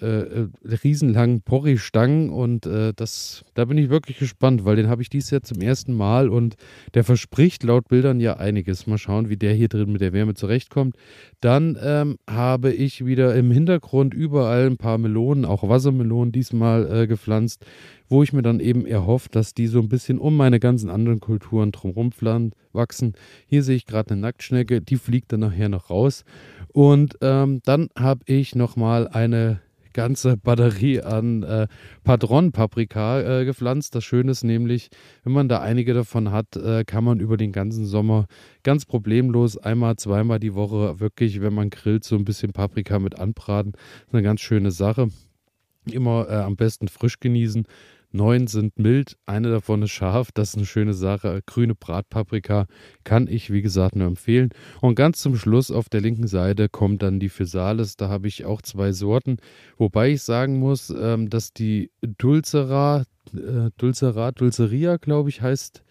äh, 0.00 0.06
äh, 0.06 0.48
riesenlangen 0.82 1.42
Porree-Stangen 1.42 2.28
und 2.28 2.66
äh, 2.66 2.92
das, 2.96 3.44
da 3.54 3.64
bin 3.64 3.78
ich 3.78 3.90
wirklich 3.90 4.18
gespannt, 4.18 4.64
weil 4.64 4.74
den 4.74 4.88
habe 4.88 5.02
ich 5.02 5.08
dies 5.08 5.30
Jahr 5.30 5.42
zum 5.42 5.60
ersten 5.60 5.94
Mal 5.94 6.28
und 6.28 6.56
der 6.94 7.04
verspricht 7.04 7.62
laut 7.62 7.86
Bildern 7.86 8.18
ja 8.18 8.36
einiges. 8.36 8.88
Mal 8.88 8.98
schauen, 8.98 9.28
wie 9.28 9.36
der 9.36 9.54
hier 9.54 9.68
drin 9.68 9.92
mit 9.92 10.00
der 10.00 10.12
Wärme 10.12 10.34
zurechtkommt. 10.34 10.96
Dann 11.40 11.78
ähm, 11.80 12.18
habe 12.28 12.72
ich 12.72 13.06
wieder 13.06 13.36
im 13.36 13.52
Hintergrund 13.52 14.14
überall 14.14 14.66
ein 14.66 14.78
paar 14.78 14.98
Melonen, 14.98 15.44
auch 15.44 15.68
Wassermelonen 15.68 16.32
diesmal 16.32 17.02
äh, 17.02 17.06
gepflanzt, 17.06 17.64
wo 18.08 18.24
ich 18.24 18.32
mir 18.32 18.42
dann 18.42 18.58
eben 18.58 18.86
erhoffe, 18.86 19.28
dass 19.30 19.54
die 19.54 19.68
so 19.68 19.78
ein 19.78 19.88
bisschen 19.88 20.18
um 20.18 20.36
meine 20.36 20.58
ganzen 20.58 20.90
anderen 20.90 21.20
Kulturen 21.20 21.70
drumherum 21.70 22.10
wachsen. 22.72 23.14
Hier 23.46 23.62
sehe 23.62 23.76
ich 23.76 23.86
gerade 23.86 24.10
eine 24.10 24.22
Nacktschnecke, 24.22 24.80
die 24.80 24.96
fliegt 24.96 25.32
dann 25.32 25.40
nachher 25.40 25.68
noch 25.68 25.88
raus. 25.88 26.24
Und 26.72 27.16
ähm, 27.20 27.60
dann 27.64 27.90
habe 27.96 28.22
ich 28.26 28.56
nochmal 28.56 29.06
eine 29.06 29.60
ganze 29.94 30.36
Batterie 30.36 31.00
an 31.00 31.42
äh, 31.42 31.66
Padron-Paprika 32.02 33.40
äh, 33.40 33.44
gepflanzt. 33.46 33.94
Das 33.94 34.04
Schöne 34.04 34.32
ist 34.32 34.44
nämlich, 34.44 34.90
wenn 35.22 35.32
man 35.32 35.48
da 35.48 35.60
einige 35.60 35.94
davon 35.94 36.30
hat, 36.30 36.56
äh, 36.56 36.84
kann 36.84 37.04
man 37.04 37.20
über 37.20 37.38
den 37.38 37.52
ganzen 37.52 37.86
Sommer 37.86 38.26
ganz 38.62 38.84
problemlos 38.84 39.56
einmal, 39.56 39.96
zweimal 39.96 40.38
die 40.38 40.54
Woche 40.54 41.00
wirklich, 41.00 41.40
wenn 41.40 41.54
man 41.54 41.70
grillt, 41.70 42.04
so 42.04 42.16
ein 42.16 42.24
bisschen 42.26 42.52
Paprika 42.52 42.98
mit 42.98 43.18
anbraten. 43.18 43.72
Das 43.72 44.08
ist 44.08 44.14
eine 44.14 44.22
ganz 44.22 44.40
schöne 44.42 44.70
Sache. 44.70 45.08
Immer 45.90 46.28
äh, 46.28 46.34
am 46.36 46.56
besten 46.56 46.88
frisch 46.88 47.20
genießen. 47.20 47.66
Neun 48.14 48.46
sind 48.46 48.78
mild, 48.78 49.16
eine 49.26 49.50
davon 49.50 49.82
ist 49.82 49.90
scharf. 49.90 50.30
Das 50.32 50.50
ist 50.50 50.56
eine 50.56 50.66
schöne 50.66 50.94
Sache. 50.94 51.42
Grüne 51.46 51.74
Bratpaprika 51.74 52.66
kann 53.02 53.26
ich, 53.26 53.52
wie 53.52 53.60
gesagt, 53.60 53.96
nur 53.96 54.06
empfehlen. 54.06 54.50
Und 54.80 54.94
ganz 54.94 55.20
zum 55.20 55.34
Schluss 55.34 55.72
auf 55.72 55.88
der 55.88 56.00
linken 56.00 56.28
Seite 56.28 56.68
kommt 56.68 57.02
dann 57.02 57.18
die 57.18 57.28
Physalis. 57.28 57.96
Da 57.96 58.08
habe 58.08 58.28
ich 58.28 58.44
auch 58.44 58.62
zwei 58.62 58.92
Sorten. 58.92 59.38
Wobei 59.78 60.10
ich 60.10 60.22
sagen 60.22 60.60
muss, 60.60 60.94
ähm, 60.96 61.28
dass 61.28 61.52
die 61.52 61.90
Dulcera, 62.02 63.02
äh, 63.34 63.70
Dulcera, 63.78 64.30
Dulceria, 64.30 64.96
glaube 64.96 65.30
ich, 65.30 65.42
heißt 65.42 65.82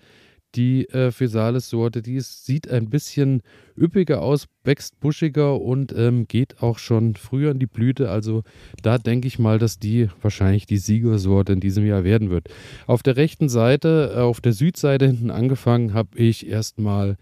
die 0.55 0.88
äh, 0.89 1.12
Physalis-Sorte. 1.12 2.01
Die 2.01 2.15
ist, 2.15 2.45
sieht 2.45 2.69
ein 2.69 2.89
bisschen 2.89 3.41
üppiger 3.77 4.22
aus, 4.22 4.48
wächst 4.63 5.00
buschiger 5.00 5.60
und 5.60 5.93
ähm, 5.98 6.27
geht 6.27 6.62
auch 6.62 6.77
schon 6.77 7.15
früher 7.15 7.51
in 7.51 7.60
die 7.60 7.65
Blüte. 7.65 8.10
Also 8.10 8.43
da 8.81 8.98
denke 8.98 9.27
ich 9.27 9.39
mal, 9.39 9.60
dass 9.60 9.79
die 9.79 10.10
wahrscheinlich 10.22 10.65
die 10.65 10.77
Siegersorte 10.77 11.53
in 11.53 11.60
diesem 11.60 11.86
Jahr 11.86 12.03
werden 12.03 12.29
wird. 12.29 12.50
Auf 12.88 13.03
der 13.03 13.17
rechten 13.17 13.50
Seite, 13.50 14.13
äh, 14.15 14.19
auf 14.19 14.41
der 14.41 14.53
Südseite 14.53 15.07
hinten 15.07 15.31
angefangen, 15.31 15.93
habe 15.93 16.17
ich 16.17 16.48
erstmal 16.48 17.17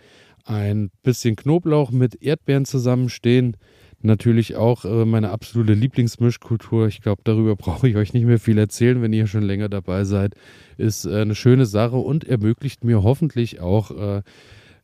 ein 0.46 0.92
bisschen 1.04 1.36
Knoblauch 1.36 1.92
mit 1.92 2.22
Erdbeeren 2.22 2.66
zusammenstehen. 2.66 3.58
Natürlich 4.04 4.56
auch 4.56 4.86
äh, 4.86 5.06
meine 5.06 5.30
absolute 5.30 5.74
Lieblingsmischkultur. 5.74 6.88
Ich 6.88 7.02
glaube, 7.02 7.22
darüber 7.24 7.56
brauche 7.58 7.88
ich 7.88 7.96
euch 7.96 8.14
nicht 8.14 8.26
mehr 8.26 8.40
viel 8.40 8.58
erzählen, 8.58 9.02
wenn 9.02 9.14
ihr 9.14 9.28
schon 9.28 9.44
länger 9.44 9.70
dabei 9.70 10.04
seid. 10.04 10.36
Ist 10.78 11.06
äh, 11.06 11.22
eine 11.22 11.36
schöne 11.36 11.66
Sache 11.66 11.98
und 11.98 12.24
ermöglicht 12.24 12.84
mir 12.84 13.04
hoffentlich 13.04 13.60
auch 13.60 13.92
äh, 13.92 14.22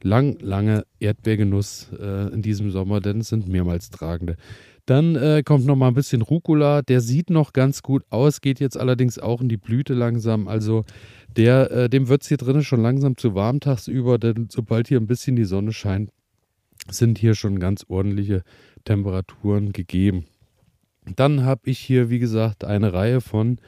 lang, 0.02 0.38
lange 0.40 0.86
Erdbeergenuss 1.00 1.90
äh, 2.00 2.34
in 2.34 2.42
diesem 2.42 2.72
Sommer, 2.72 3.02
denn 3.02 3.20
es 3.20 3.30
sind 3.30 3.48
mehrmals 3.48 3.90
tragende. 3.90 4.36
Dann 4.86 5.16
äh, 5.16 5.44
kommt 5.44 5.66
noch 5.66 5.76
mal 5.76 5.90
ein 5.90 5.96
bisschen 5.96 6.22
Rucola. 6.22 6.82
Der 6.82 7.02
sieht 7.02 7.30
noch 7.30 7.52
ganz 7.52 7.82
gut 7.82 8.04
aus, 8.10 8.40
geht 8.40 8.62
jetzt 8.62 8.78
allerdings 8.78 9.20
auch 9.20 9.42
in 9.42 9.50
die 9.50 9.58
Blüte 9.58 9.94
langsam. 9.94 10.48
Also 10.48 10.86
der, 11.36 11.72
äh, 11.72 11.90
dem 11.90 12.08
wird 12.08 12.22
es 12.22 12.30
hier 12.30 12.38
drinnen 12.38 12.64
schon 12.64 12.82
langsam 12.82 13.18
zu 13.18 13.36
warm 13.36 13.60
tagsüber, 13.60 14.18
denn 14.18 14.48
sobald 14.50 14.88
hier 14.88 15.00
ein 15.00 15.08
bisschen 15.08 15.36
die 15.36 15.44
Sonne 15.44 15.74
scheint, 15.74 16.12
sind 16.90 17.18
hier 17.18 17.36
schon 17.36 17.60
ganz 17.60 17.84
ordentliche 17.90 18.44
Temperaturen 18.88 19.74
gegeben. 19.74 20.26
Dann 21.16 21.44
habe 21.44 21.62
ich 21.66 21.80
hier, 21.80 22.10
wie 22.10 22.20
gesagt, 22.20 22.64
eine 22.64 22.94
Reihe 22.94 23.22
von, 23.22 23.60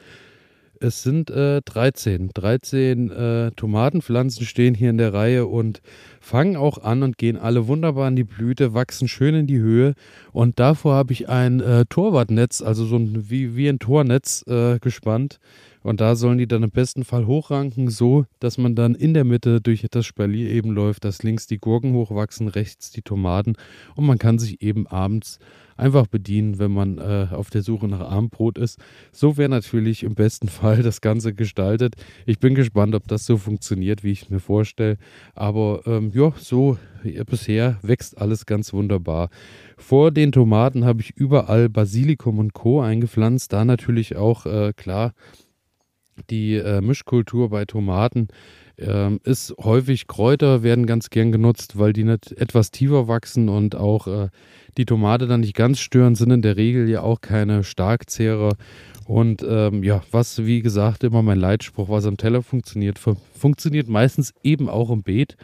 es 0.82 1.02
sind 1.02 1.28
äh, 1.30 1.60
13, 1.60 2.30
13 2.32 3.10
äh, 3.10 3.50
Tomatenpflanzen 3.52 4.46
stehen 4.46 4.74
hier 4.74 4.88
in 4.88 4.96
der 4.96 5.12
Reihe 5.12 5.46
und 5.46 5.82
fangen 6.20 6.56
auch 6.56 6.78
an 6.82 7.02
und 7.02 7.18
gehen 7.18 7.36
alle 7.36 7.66
wunderbar 7.66 8.08
in 8.08 8.16
die 8.16 8.24
Blüte, 8.24 8.72
wachsen 8.72 9.06
schön 9.06 9.34
in 9.34 9.46
die 9.46 9.58
Höhe. 9.58 9.92
Und 10.32 10.58
davor 10.58 10.94
habe 10.94 11.12
ich 11.12 11.28
ein 11.28 11.60
äh, 11.60 11.84
Torwartnetz, 11.86 12.62
also 12.62 12.86
so 12.86 12.96
ein, 12.96 13.28
wie, 13.28 13.56
wie 13.56 13.68
ein 13.68 13.78
Tornetz 13.78 14.42
äh, 14.48 14.78
gespannt 14.78 15.38
und 15.82 16.00
da 16.00 16.14
sollen 16.14 16.38
die 16.38 16.46
dann 16.46 16.62
im 16.62 16.70
besten 16.70 17.04
Fall 17.04 17.26
hochranken, 17.26 17.88
so 17.88 18.26
dass 18.38 18.58
man 18.58 18.74
dann 18.74 18.94
in 18.94 19.14
der 19.14 19.24
Mitte 19.24 19.60
durch 19.60 19.86
das 19.90 20.04
Spalier 20.04 20.50
eben 20.50 20.70
läuft, 20.70 21.04
dass 21.04 21.22
links 21.22 21.46
die 21.46 21.58
Gurken 21.58 21.94
hochwachsen, 21.94 22.48
rechts 22.48 22.90
die 22.90 23.02
Tomaten. 23.02 23.54
Und 23.96 24.06
man 24.06 24.18
kann 24.18 24.38
sich 24.38 24.62
eben 24.62 24.86
abends 24.86 25.38
einfach 25.80 26.06
bedienen, 26.06 26.58
wenn 26.58 26.72
man 26.72 26.98
äh, 26.98 27.28
auf 27.30 27.48
der 27.48 27.62
Suche 27.62 27.88
nach 27.88 28.00
Abendbrot 28.00 28.58
ist. 28.58 28.78
So 29.12 29.38
wäre 29.38 29.48
natürlich 29.48 30.02
im 30.02 30.14
besten 30.14 30.48
Fall 30.48 30.82
das 30.82 31.00
Ganze 31.00 31.32
gestaltet. 31.32 31.94
Ich 32.26 32.38
bin 32.38 32.54
gespannt, 32.54 32.94
ob 32.94 33.08
das 33.08 33.24
so 33.24 33.38
funktioniert, 33.38 34.04
wie 34.04 34.12
ich 34.12 34.30
mir 34.30 34.40
vorstelle. 34.40 34.98
Aber 35.34 35.82
ähm, 35.86 36.10
ja, 36.14 36.32
so 36.36 36.76
ja, 37.02 37.24
bisher 37.24 37.78
wächst 37.82 38.18
alles 38.20 38.44
ganz 38.44 38.72
wunderbar. 38.74 39.30
Vor 39.78 40.10
den 40.10 40.32
Tomaten 40.32 40.84
habe 40.84 41.00
ich 41.00 41.16
überall 41.16 41.70
Basilikum 41.70 42.38
und 42.38 42.52
Co. 42.52 42.82
eingepflanzt. 42.82 43.52
Da 43.52 43.64
natürlich 43.64 44.16
auch, 44.16 44.44
äh, 44.44 44.74
klar, 44.76 45.12
die 46.28 46.56
äh, 46.56 46.80
Mischkultur 46.80 47.50
bei 47.50 47.64
Tomaten 47.64 48.28
ähm, 48.80 49.20
ist 49.24 49.54
häufig 49.58 50.06
Kräuter 50.06 50.62
werden 50.62 50.86
ganz 50.86 51.10
gern 51.10 51.32
genutzt, 51.32 51.78
weil 51.78 51.92
die 51.92 52.04
nicht 52.04 52.32
etwas 52.32 52.70
tiefer 52.70 53.08
wachsen 53.08 53.48
und 53.48 53.76
auch 53.76 54.06
äh, 54.06 54.28
die 54.76 54.86
Tomate 54.86 55.26
dann 55.26 55.40
nicht 55.40 55.54
ganz 55.54 55.80
stören, 55.80 56.14
sind 56.14 56.30
in 56.30 56.42
der 56.42 56.56
Regel 56.56 56.88
ja 56.88 57.02
auch 57.02 57.20
keine 57.20 57.64
Starkzehrer. 57.64 58.56
Und 59.06 59.44
ähm, 59.46 59.82
ja, 59.82 60.02
was 60.12 60.44
wie 60.46 60.62
gesagt 60.62 61.04
immer 61.04 61.22
mein 61.22 61.38
Leitspruch, 61.38 61.88
was 61.88 62.06
am 62.06 62.16
Teller 62.16 62.42
funktioniert, 62.42 62.98
fun 62.98 63.16
funktioniert 63.34 63.88
meistens 63.88 64.32
eben 64.42 64.68
auch 64.68 64.90
im 64.90 65.02
Beet. 65.02 65.36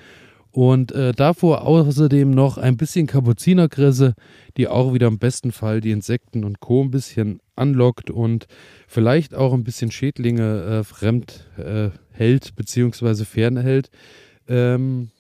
Und 0.57 0.93
äh, 0.93 1.13
davor 1.13 1.67
außerdem 1.67 2.31
noch 2.31 2.57
ein 2.57 2.79
bisschen 2.79 3.07
Kapuzinerkresse, 3.07 4.15
die 4.57 4.69
auch 4.69 4.95
wieder 4.95 5.07
im 5.07 5.19
besten 5.19 5.53
Fall 5.53 5.83
die 5.83 5.91
Insekten 5.91 6.45
und 6.45 6.61
Co. 6.61 6.83
ein 6.83 6.91
bisschen 6.91 7.41
anlockt 7.57 8.11
und 8.11 8.47
vielleicht 8.89 9.35
auch 9.35 9.53
ein 9.53 9.65
bisschen 9.65 9.91
Schädlinge 9.91 10.63
äh, 10.63 10.83
fremd 10.83 11.47
äh, 11.59 11.91
hält 12.11 12.57
bzw. 12.57 13.27
fernhält. 13.27 13.91
Ähm, 14.49 15.11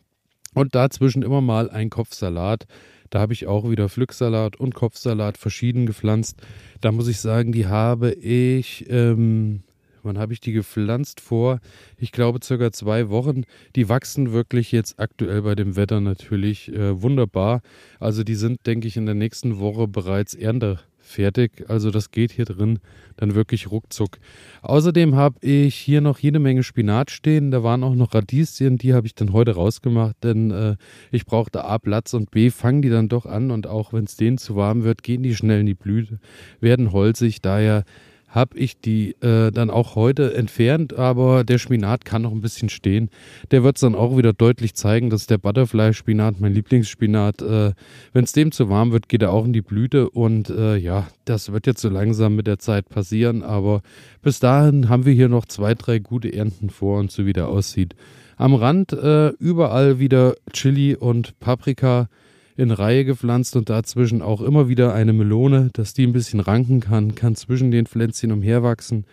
und 0.55 0.75
dazwischen 0.75 1.21
immer 1.21 1.43
mal 1.43 1.69
ein 1.69 1.91
Kopfsalat. 1.91 2.65
Da 3.11 3.21
habe 3.21 3.35
ich 3.35 3.47
auch 3.47 3.69
wieder 3.69 3.91
Pflücksalat 3.91 4.57
und 4.57 4.75
Kopfsalat 4.75 5.37
verschieden 5.37 5.85
gepflanzt. 5.85 6.41
Da 6.81 6.93
muss 6.93 7.09
ich 7.09 7.21
sagen, 7.21 7.53
die 7.53 7.67
habe 7.67 8.11
ich 8.13 8.87
ähm, 8.89 9.65
Wann 10.07 10.19
habe 10.19 10.33
ich 10.33 10.41
die 10.41 10.53
gepflanzt? 10.53 11.21
Vor, 11.21 11.61
ich 11.99 12.13
glaube, 12.13 12.39
circa 12.43 12.73
zwei 12.73 13.09
Wochen. 13.11 13.43
Die 13.75 13.89
wachsen 13.89 14.33
wirklich 14.33 14.73
jetzt 14.73 14.99
aktuell 14.99 15.43
bei 15.43 15.55
dem 15.55 15.77
Wetter 15.77 16.01
natürlich 16.01 16.73
äh, 16.73 17.03
wunderbar. 17.03 17.61
Also 18.01 18.23
die 18.25 18.37
sind, 18.37 18.67
denke 18.67 18.89
ich, 18.89 18.97
in 18.97 19.07
der 19.07 19.15
nächsten 19.15 19.59
Woche 19.59 19.89
bereits 19.89 20.35
erntefertig. 20.35 21.69
Also 21.69 21.91
das 21.91 22.11
geht 22.11 22.33
hier 22.33 22.45
drin 22.45 22.79
dann 23.17 23.35
wirklich 23.35 23.71
ruckzuck. 23.71 24.19
Außerdem 24.63 25.17
habe 25.17 25.45
ich 25.45 25.75
hier 25.75 26.01
noch 26.01 26.19
jede 26.19 26.39
Menge 26.39 26.63
Spinat 26.63 27.11
stehen. 27.11 27.51
Da 27.51 27.63
waren 27.63 27.83
auch 27.83 27.95
noch 27.95 28.15
Radieschen, 28.15 28.79
die 28.79 28.95
habe 28.95 29.07
ich 29.07 29.15
dann 29.15 29.33
heute 29.33 29.53
rausgemacht, 29.53 30.17
denn 30.23 30.51
äh, 30.51 30.77
ich 31.11 31.27
brauchte 31.27 31.65
A 31.65 31.79
Platz 31.79 32.15
und 32.15 32.31
B 32.31 32.51
fangen 32.51 32.83
die 32.83 32.91
dann 32.91 33.09
doch 33.09 33.27
an 33.27 33.51
und 33.51 33.67
auch 33.67 33.93
wenn 33.93 34.05
es 34.05 34.17
denen 34.17 34.39
zu 34.39 34.57
warm 34.57 34.85
wird, 34.85 35.03
gehen 35.03 35.23
die 35.23 35.35
schnell 35.35 35.61
in 35.61 35.67
die 35.67 35.75
Blüte, 35.75 36.21
werden 36.61 36.93
holzig. 36.93 37.41
Daher 37.41 37.85
habe 38.29 38.59
ich 38.59 38.81
die 38.81 39.13
äh, 39.23 39.51
dann 39.51 39.71
auch 39.71 39.95
heute 39.95 40.35
entfernt, 40.35 40.95
aber 40.95 41.45
der 41.45 41.59
Spinat 41.59 42.05
kann 42.05 42.23
noch 42.23 42.33
ein 42.33 42.41
bisschen 42.41 42.69
stehen. 42.69 43.09
Der 43.51 43.63
wird 43.65 43.77
es 43.77 43.81
dann 43.81 43.95
auch 43.95 44.17
wieder 44.17 44.33
deutlich 44.33 44.75
zeigen, 44.75 45.11
dass 45.11 45.27
der 45.27 45.39
Butterfly-Spinat, 45.39 46.41
mein 46.41 46.53
Lieblingsspinat, 46.53 47.43
äh, 47.43 47.73
wenn 48.13 48.25
es 48.25 48.33
dem 48.33 48.53
zu 48.53 48.69
warm 48.69 48.93
wird, 48.93 49.09
geht 49.09 49.23
er 49.23 49.33
auch 49.33 49.45
in 49.45 49.53
die 49.53 49.63
Blüte 49.63 50.11
und 50.11 50.51
äh, 50.51 50.77
ja, 50.77 51.07
das 51.25 51.53
wird 51.53 51.67
jetzt 51.67 51.81
so 51.81 51.89
langsam 51.89 52.37
mit 52.37 52.47
der 52.47 52.59
Zeit 52.59 52.89
passieren, 52.89 53.43
aber 53.43 53.83
bis 54.23 54.41
dahin 54.41 54.89
haben 54.89 55.07
wir 55.07 55.13
hier 55.13 55.29
noch 55.29 55.47
zwei, 55.47 55.75
drei 55.75 55.99
gute 55.99 56.33
Ernten 56.33 56.71
vor 56.71 56.99
uns, 56.99 57.15
so 57.15 57.27
wie 57.27 57.33
der 57.33 57.49
aussieht. 57.49 57.95
Am 58.37 58.55
Rand 58.55 58.93
äh, 58.93 59.29
überall 59.39 59.99
wieder 59.99 60.35
Chili 60.53 60.95
und 60.95 61.39
Paprika 61.41 62.09
in 62.57 62.71
Reihe 62.71 63.05
gepflanzt 63.05 63.57
und 63.57 63.69
dazwischen 63.69 64.23
auch 64.23 64.41
immer 64.41 64.69
wieder 64.69 64.95
eine 64.95 65.13
Melone, 65.13 65.71
dass 65.73 65.95
die 65.95 66.07
ein 66.07 66.13
bisschen 66.13 66.41
ranken 66.41 66.81
kann, 66.81 67.15
kann 67.15 67.35
zwischen 67.35 67.71
den 67.71 67.87
Pflänzchen 67.87 68.33
umherwachsen. 68.33 69.05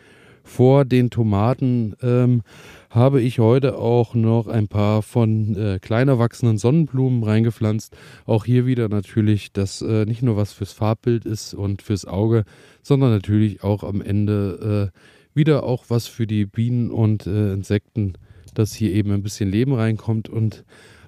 Vor 0.46 0.84
den 0.84 1.10
Tomaten 1.10 1.96
ähm, 2.02 2.42
habe 2.90 3.22
ich 3.22 3.40
heute 3.40 3.78
auch 3.78 4.14
noch 4.14 4.48
ein 4.48 4.68
paar 4.68 5.02
von 5.02 5.56
äh, 5.56 5.80
kleiner 5.80 6.20
wachsenden 6.20 6.58
Sonnenblumen 6.58 7.24
reingepflanzt. 7.24 7.96
Auch 8.26 8.44
hier 8.44 8.66
wieder 8.66 8.90
natürlich, 8.90 9.54
dass 9.54 9.82
äh, 9.82 10.06
nicht 10.06 10.22
nur 10.22 10.36
was 10.36 10.52
fürs 10.52 10.74
Farbbild 10.74 11.26
ist 11.26 11.54
und 11.54 11.82
fürs 11.82 12.06
Auge, 12.06 12.44
sondern 12.82 13.12
natürlich 13.12 13.64
auch 13.64 13.84
am 13.84 14.02
Ende 14.02 14.92
äh, 14.94 15.00
wieder 15.34 15.64
auch 15.64 15.86
was 15.88 16.08
für 16.08 16.28
die 16.28 16.46
Bienen 16.46 16.92
und 16.92 17.26
äh, 17.26 17.54
Insekten, 17.54 18.14
dass 18.54 18.74
hier 18.74 18.92
eben 18.92 19.12
ein 19.12 19.24
bisschen 19.24 19.50
Leben 19.50 19.74
reinkommt 19.74 20.30
und 20.30 20.66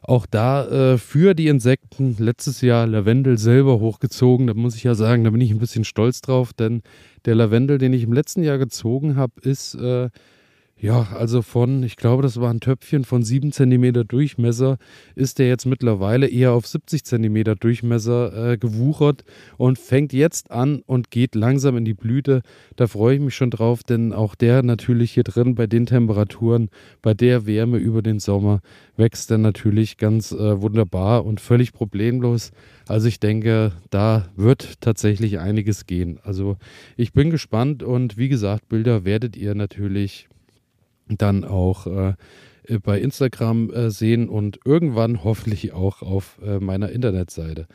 auch 0.07 0.25
da 0.25 0.65
äh, 0.93 0.97
für 0.97 1.33
die 1.33 1.47
Insekten 1.47 2.15
letztes 2.19 2.61
Jahr 2.61 2.87
Lavendel 2.87 3.37
selber 3.37 3.79
hochgezogen. 3.79 4.47
Da 4.47 4.53
muss 4.53 4.75
ich 4.75 4.83
ja 4.83 4.95
sagen, 4.95 5.23
da 5.23 5.31
bin 5.31 5.41
ich 5.41 5.51
ein 5.51 5.59
bisschen 5.59 5.83
stolz 5.83 6.21
drauf, 6.21 6.53
denn 6.53 6.81
der 7.25 7.35
Lavendel, 7.35 7.77
den 7.77 7.93
ich 7.93 8.03
im 8.03 8.13
letzten 8.13 8.43
Jahr 8.43 8.57
gezogen 8.57 9.15
habe, 9.15 9.33
ist 9.41 9.75
äh, 9.75 10.09
ja, 10.77 11.07
also 11.13 11.41
von, 11.41 11.83
ich 11.83 11.95
glaube, 11.95 12.21
das 12.21 12.39
war 12.41 12.49
ein 12.49 12.59
Töpfchen 12.59 13.05
von 13.05 13.23
7 13.23 13.53
cm 13.53 14.05
Durchmesser, 14.05 14.77
ist 15.15 15.39
der 15.39 15.47
jetzt 15.47 15.65
mittlerweile 15.65 16.27
eher 16.27 16.51
auf 16.51 16.67
70 16.67 17.05
cm 17.05 17.55
Durchmesser 17.57 18.51
äh, 18.51 18.57
gewuchert 18.57 19.23
und 19.55 19.79
fängt 19.79 20.11
jetzt 20.11 20.51
an 20.51 20.81
und 20.85 21.11
geht 21.11 21.33
langsam 21.33 21.77
in 21.77 21.85
die 21.85 21.93
Blüte. 21.93 22.41
Da 22.75 22.87
freue 22.87 23.15
ich 23.15 23.21
mich 23.21 23.35
schon 23.35 23.51
drauf, 23.51 23.83
denn 23.83 24.11
auch 24.11 24.35
der 24.35 24.63
natürlich 24.63 25.13
hier 25.13 25.23
drin 25.23 25.55
bei 25.55 25.65
den 25.65 25.85
Temperaturen, 25.85 26.69
bei 27.01 27.13
der 27.13 27.45
Wärme 27.45 27.77
über 27.77 28.01
den 28.01 28.19
Sommer 28.19 28.59
wächst 28.97 29.31
er 29.31 29.37
natürlich 29.37 29.95
ganz 29.95 30.33
äh, 30.33 30.61
wunderbar 30.61 31.25
und 31.25 31.39
völlig 31.39 31.71
problemlos. 31.71 32.51
Also 32.85 33.07
ich 33.07 33.21
denke, 33.21 33.71
da 33.91 34.27
wird 34.35 34.81
tatsächlich 34.81 35.39
einiges 35.39 35.85
gehen. 35.85 36.19
Also 36.23 36.57
ich 36.97 37.13
bin 37.13 37.29
gespannt 37.29 37.81
und 37.81 38.17
wie 38.17 38.27
gesagt, 38.27 38.67
Bilder 38.67 39.05
werdet 39.05 39.37
ihr 39.37 39.55
natürlich 39.55 40.27
dann 41.07 41.43
auch 41.43 41.87
äh, 41.87 42.13
bei 42.83 42.99
Instagram 42.99 43.71
äh, 43.71 43.91
sehen 43.91 44.29
und 44.29 44.59
irgendwann 44.65 45.23
hoffentlich 45.23 45.73
auch 45.73 46.01
auf 46.01 46.39
äh, 46.43 46.59
meiner 46.59 46.89
Internetseite. 46.89 47.67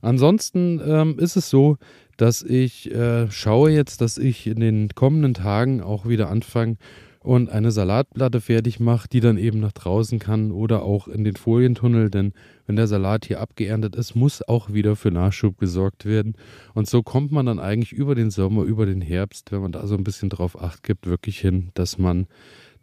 Ansonsten 0.00 0.80
ähm, 0.84 1.18
ist 1.18 1.36
es 1.36 1.50
so, 1.50 1.76
dass 2.16 2.42
ich 2.42 2.92
äh, 2.92 3.30
schaue 3.30 3.70
jetzt, 3.70 4.00
dass 4.00 4.18
ich 4.18 4.46
in 4.46 4.60
den 4.60 4.88
kommenden 4.94 5.34
Tagen 5.34 5.82
auch 5.82 6.06
wieder 6.06 6.30
anfange 6.30 6.76
und 7.20 7.50
eine 7.50 7.72
Salatplatte 7.72 8.40
fertig 8.40 8.80
mache, 8.80 9.08
die 9.08 9.20
dann 9.20 9.38
eben 9.38 9.60
nach 9.60 9.72
draußen 9.72 10.18
kann 10.18 10.50
oder 10.52 10.82
auch 10.82 11.08
in 11.08 11.24
den 11.24 11.36
Folientunnel, 11.36 12.10
denn 12.10 12.32
wenn 12.66 12.76
der 12.76 12.86
Salat 12.86 13.26
hier 13.26 13.40
abgeerntet 13.40 13.96
ist, 13.96 14.14
muss 14.14 14.46
auch 14.46 14.72
wieder 14.72 14.94
für 14.94 15.10
Nachschub 15.10 15.58
gesorgt 15.58 16.06
werden. 16.06 16.36
Und 16.74 16.88
so 16.88 17.02
kommt 17.02 17.32
man 17.32 17.46
dann 17.46 17.58
eigentlich 17.58 17.92
über 17.92 18.14
den 18.14 18.30
Sommer, 18.30 18.62
über 18.62 18.86
den 18.86 19.00
Herbst, 19.00 19.52
wenn 19.52 19.60
man 19.60 19.72
da 19.72 19.86
so 19.86 19.96
ein 19.96 20.04
bisschen 20.04 20.30
drauf 20.30 20.60
acht 20.60 20.82
gibt, 20.82 21.06
wirklich 21.06 21.40
hin, 21.40 21.70
dass 21.74 21.98
man 21.98 22.26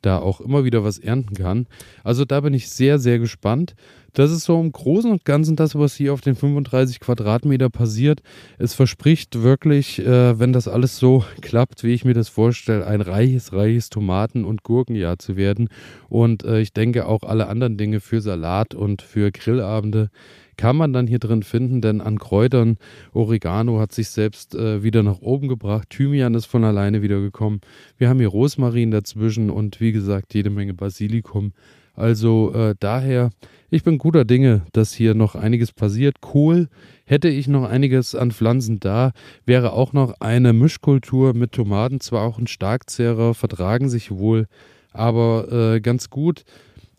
da 0.05 0.19
auch 0.19 0.41
immer 0.41 0.63
wieder 0.63 0.83
was 0.83 0.99
ernten 0.99 1.35
kann. 1.35 1.67
Also 2.03 2.25
da 2.25 2.41
bin 2.41 2.53
ich 2.53 2.69
sehr, 2.69 2.99
sehr 2.99 3.19
gespannt. 3.19 3.75
Das 4.13 4.31
ist 4.31 4.45
so 4.45 4.59
im 4.61 4.71
Großen 4.71 5.11
und 5.11 5.25
Ganzen 5.25 5.57
das, 5.57 5.75
was 5.75 5.93
hier 5.93 6.13
auf 6.13 6.21
den 6.21 6.35
35 6.35 7.01
Quadratmeter 7.01 7.69
passiert. 7.69 8.21
Es 8.57 8.73
verspricht 8.73 9.43
wirklich, 9.43 9.99
äh, 9.99 10.39
wenn 10.39 10.53
das 10.53 10.69
alles 10.69 10.97
so 10.97 11.25
klappt, 11.41 11.83
wie 11.83 11.93
ich 11.93 12.05
mir 12.05 12.13
das 12.13 12.29
vorstelle, 12.29 12.87
ein 12.87 13.01
reiches, 13.01 13.51
reiches 13.51 13.89
Tomaten- 13.89 14.45
und 14.45 14.63
Gurkenjahr 14.63 15.19
zu 15.19 15.35
werden. 15.35 15.67
Und 16.07 16.45
äh, 16.45 16.61
ich 16.61 16.71
denke 16.71 17.07
auch 17.07 17.23
alle 17.23 17.47
anderen 17.47 17.75
Dinge 17.75 17.99
für 17.99 18.21
Salat 18.21 18.73
und 18.73 19.01
für 19.01 19.31
Grillabende 19.31 20.09
kann 20.57 20.75
man 20.75 20.93
dann 20.93 21.07
hier 21.07 21.19
drin 21.19 21.43
finden, 21.43 21.81
denn 21.81 22.01
an 22.01 22.19
Kräutern, 22.19 22.77
Oregano 23.13 23.79
hat 23.79 23.91
sich 23.91 24.09
selbst 24.09 24.55
äh, 24.55 24.83
wieder 24.83 25.03
nach 25.03 25.19
oben 25.19 25.47
gebracht, 25.47 25.89
Thymian 25.89 26.33
ist 26.35 26.45
von 26.45 26.63
alleine 26.63 27.01
wieder 27.01 27.19
gekommen. 27.19 27.61
Wir 27.97 28.09
haben 28.09 28.19
hier 28.19 28.27
Rosmarin 28.27 28.91
dazwischen 28.91 29.49
und 29.49 29.79
wie 29.81 29.91
gesagt 29.91 30.33
jede 30.33 30.49
Menge 30.49 30.73
Basilikum. 30.73 31.53
Also 31.95 32.53
äh, 32.53 32.75
daher, 32.79 33.29
ich 33.69 33.83
bin 33.83 33.97
guter 33.97 34.25
Dinge, 34.25 34.63
dass 34.73 34.93
hier 34.93 35.13
noch 35.13 35.35
einiges 35.35 35.71
passiert. 35.71 36.21
Kohl 36.21 36.67
hätte 37.05 37.29
ich 37.29 37.47
noch 37.47 37.63
einiges 37.63 38.15
an 38.15 38.31
Pflanzen 38.31 38.79
da, 38.79 39.11
wäre 39.45 39.73
auch 39.73 39.93
noch 39.93 40.19
eine 40.19 40.53
Mischkultur 40.53 41.33
mit 41.33 41.53
Tomaten, 41.53 42.01
zwar 42.01 42.23
auch 42.23 42.37
ein 42.37 42.47
Starkzehrer, 42.47 43.33
vertragen 43.33 43.89
sich 43.89 44.11
wohl, 44.11 44.47
aber 44.91 45.75
äh, 45.75 45.81
ganz 45.81 46.09
gut. 46.09 46.43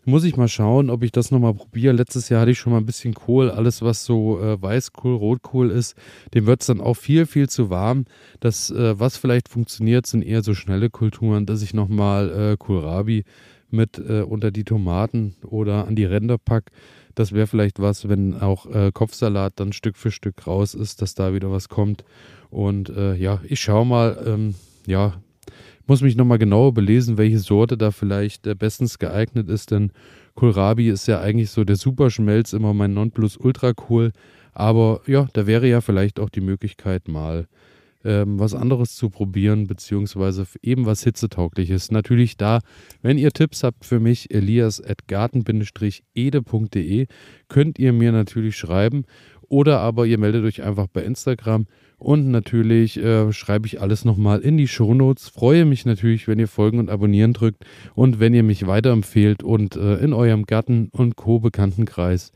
Muss 0.09 0.23
ich 0.23 0.37
mal 0.37 0.47
schauen, 0.47 0.89
ob 0.89 1.03
ich 1.03 1.11
das 1.11 1.31
nochmal 1.31 1.53
probiere. 1.53 1.91
Letztes 1.91 2.29
Jahr 2.29 2.39
hatte 2.39 2.51
ich 2.51 2.59
schon 2.59 2.71
mal 2.71 2.79
ein 2.79 2.85
bisschen 2.85 3.13
Kohl. 3.13 3.51
Alles, 3.51 3.81
was 3.81 4.05
so 4.05 4.39
äh, 4.39 4.61
Weißkohl, 4.61 5.13
Rotkohl 5.13 5.69
ist, 5.69 5.97
dem 6.33 6.45
wird 6.45 6.61
es 6.61 6.67
dann 6.67 6.79
auch 6.79 6.93
viel, 6.93 7.25
viel 7.25 7.49
zu 7.49 7.69
warm. 7.69 8.05
Das, 8.39 8.69
äh, 8.69 8.97
was 8.97 9.17
vielleicht 9.17 9.49
funktioniert, 9.49 10.07
sind 10.07 10.21
eher 10.21 10.43
so 10.43 10.53
schnelle 10.53 10.89
Kulturen, 10.89 11.45
dass 11.45 11.61
ich 11.61 11.73
nochmal 11.73 12.53
äh, 12.53 12.55
Kohlrabi 12.57 13.25
mit 13.69 13.97
äh, 13.97 14.21
unter 14.21 14.49
die 14.51 14.63
Tomaten 14.63 15.35
oder 15.45 15.89
an 15.89 15.97
die 15.97 16.05
Ränder 16.05 16.37
packe. 16.37 16.71
Das 17.13 17.33
wäre 17.33 17.47
vielleicht 17.47 17.81
was, 17.81 18.07
wenn 18.07 18.39
auch 18.39 18.65
äh, 18.65 18.91
Kopfsalat 18.93 19.59
dann 19.59 19.73
Stück 19.73 19.97
für 19.97 20.11
Stück 20.11 20.47
raus 20.47 20.73
ist, 20.73 21.01
dass 21.01 21.15
da 21.15 21.33
wieder 21.33 21.51
was 21.51 21.67
kommt. 21.67 22.05
Und 22.49 22.87
äh, 22.87 23.15
ja, 23.15 23.41
ich 23.43 23.59
schaue 23.59 23.85
mal, 23.85 24.23
ähm, 24.25 24.55
ja, 24.85 25.21
muss 25.87 26.01
mich 26.01 26.15
nochmal 26.15 26.37
genauer 26.37 26.73
belesen, 26.73 27.17
welche 27.17 27.39
Sorte 27.39 27.77
da 27.77 27.91
vielleicht 27.91 28.47
äh, 28.47 28.55
bestens 28.55 28.99
geeignet 28.99 29.49
ist, 29.49 29.71
denn 29.71 29.91
Kohlrabi 30.35 30.89
ist 30.89 31.07
ja 31.07 31.19
eigentlich 31.19 31.49
so 31.49 31.63
der 31.63 31.77
Superschmelz, 31.77 32.53
immer 32.53 32.73
mein 32.73 32.93
Nonplusultra-Kohl. 32.93 34.11
Aber 34.53 35.01
ja, 35.07 35.27
da 35.33 35.47
wäre 35.47 35.67
ja 35.67 35.81
vielleicht 35.81 36.19
auch 36.19 36.29
die 36.29 36.41
Möglichkeit, 36.41 37.07
mal 37.07 37.47
ähm, 38.03 38.39
was 38.39 38.53
anderes 38.53 38.95
zu 38.95 39.09
probieren, 39.09 39.65
beziehungsweise 39.67 40.45
eben 40.61 40.85
was 40.85 41.03
hitzetaugliches. 41.03 41.91
Natürlich 41.91 42.37
da, 42.37 42.59
wenn 43.01 43.17
ihr 43.17 43.31
Tipps 43.31 43.63
habt 43.63 43.83
für 43.85 43.99
mich, 43.99 44.31
elias.garten-ede.de, 44.33 47.07
könnt 47.49 47.79
ihr 47.79 47.93
mir 47.93 48.11
natürlich 48.11 48.57
schreiben. 48.57 49.05
Oder 49.49 49.79
aber 49.79 50.05
ihr 50.05 50.17
meldet 50.17 50.43
euch 50.45 50.63
einfach 50.63 50.87
bei 50.87 51.03
Instagram 51.03 51.67
und 51.97 52.29
natürlich 52.29 52.97
äh, 52.97 53.31
schreibe 53.33 53.65
ich 53.65 53.81
alles 53.81 54.05
nochmal 54.05 54.39
in 54.39 54.57
die 54.57 54.67
Shownotes. 54.67 55.29
Freue 55.29 55.65
mich 55.65 55.85
natürlich, 55.85 56.27
wenn 56.27 56.37
ihr 56.37 56.47
Folgen 56.47 56.79
und 56.79 56.89
Abonnieren 56.89 57.33
drückt 57.33 57.65
und 57.95 58.19
wenn 58.19 58.33
ihr 58.33 58.43
mich 58.43 58.67
weiterempfehlt 58.67 59.43
und 59.43 59.75
äh, 59.75 59.95
in 59.95 60.13
eurem 60.13 60.45
Gatten- 60.45 60.89
und 60.91 61.15
Co-Bekanntenkreis 61.15 62.33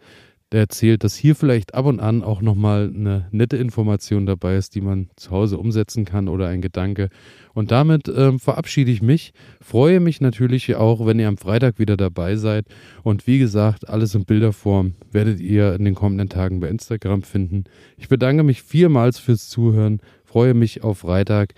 erzählt, 0.59 1.03
dass 1.03 1.15
hier 1.15 1.35
vielleicht 1.35 1.73
ab 1.73 1.85
und 1.85 1.99
an 1.99 2.23
auch 2.23 2.41
nochmal 2.41 2.91
eine 2.93 3.27
nette 3.31 3.57
Information 3.57 4.25
dabei 4.25 4.57
ist, 4.57 4.75
die 4.75 4.81
man 4.81 5.09
zu 5.15 5.31
Hause 5.31 5.57
umsetzen 5.57 6.05
kann 6.05 6.27
oder 6.27 6.47
ein 6.47 6.61
Gedanke. 6.61 7.09
Und 7.53 7.71
damit 7.71 8.07
ähm, 8.07 8.39
verabschiede 8.39 8.91
ich 8.91 9.01
mich. 9.01 9.33
Freue 9.61 9.99
mich 9.99 10.21
natürlich 10.21 10.75
auch, 10.75 11.05
wenn 11.05 11.19
ihr 11.19 11.27
am 11.27 11.37
Freitag 11.37 11.79
wieder 11.79 11.97
dabei 11.97 12.35
seid. 12.35 12.65
Und 13.03 13.27
wie 13.27 13.39
gesagt, 13.39 13.89
alles 13.89 14.15
in 14.15 14.25
Bilderform 14.25 14.95
werdet 15.11 15.39
ihr 15.39 15.75
in 15.75 15.85
den 15.85 15.95
kommenden 15.95 16.29
Tagen 16.29 16.59
bei 16.59 16.67
Instagram 16.67 17.23
finden. 17.23 17.65
Ich 17.97 18.09
bedanke 18.09 18.43
mich 18.43 18.61
vielmals 18.61 19.19
fürs 19.19 19.49
Zuhören. 19.49 20.01
Freue 20.23 20.53
mich 20.53 20.83
auf 20.83 20.99
Freitag. 20.99 21.53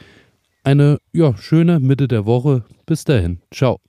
Eine 0.63 0.99
ja, 1.11 1.35
schöne 1.37 1.79
Mitte 1.79 2.07
der 2.07 2.25
Woche. 2.25 2.63
Bis 2.85 3.03
dahin. 3.03 3.39
Ciao. 3.51 3.79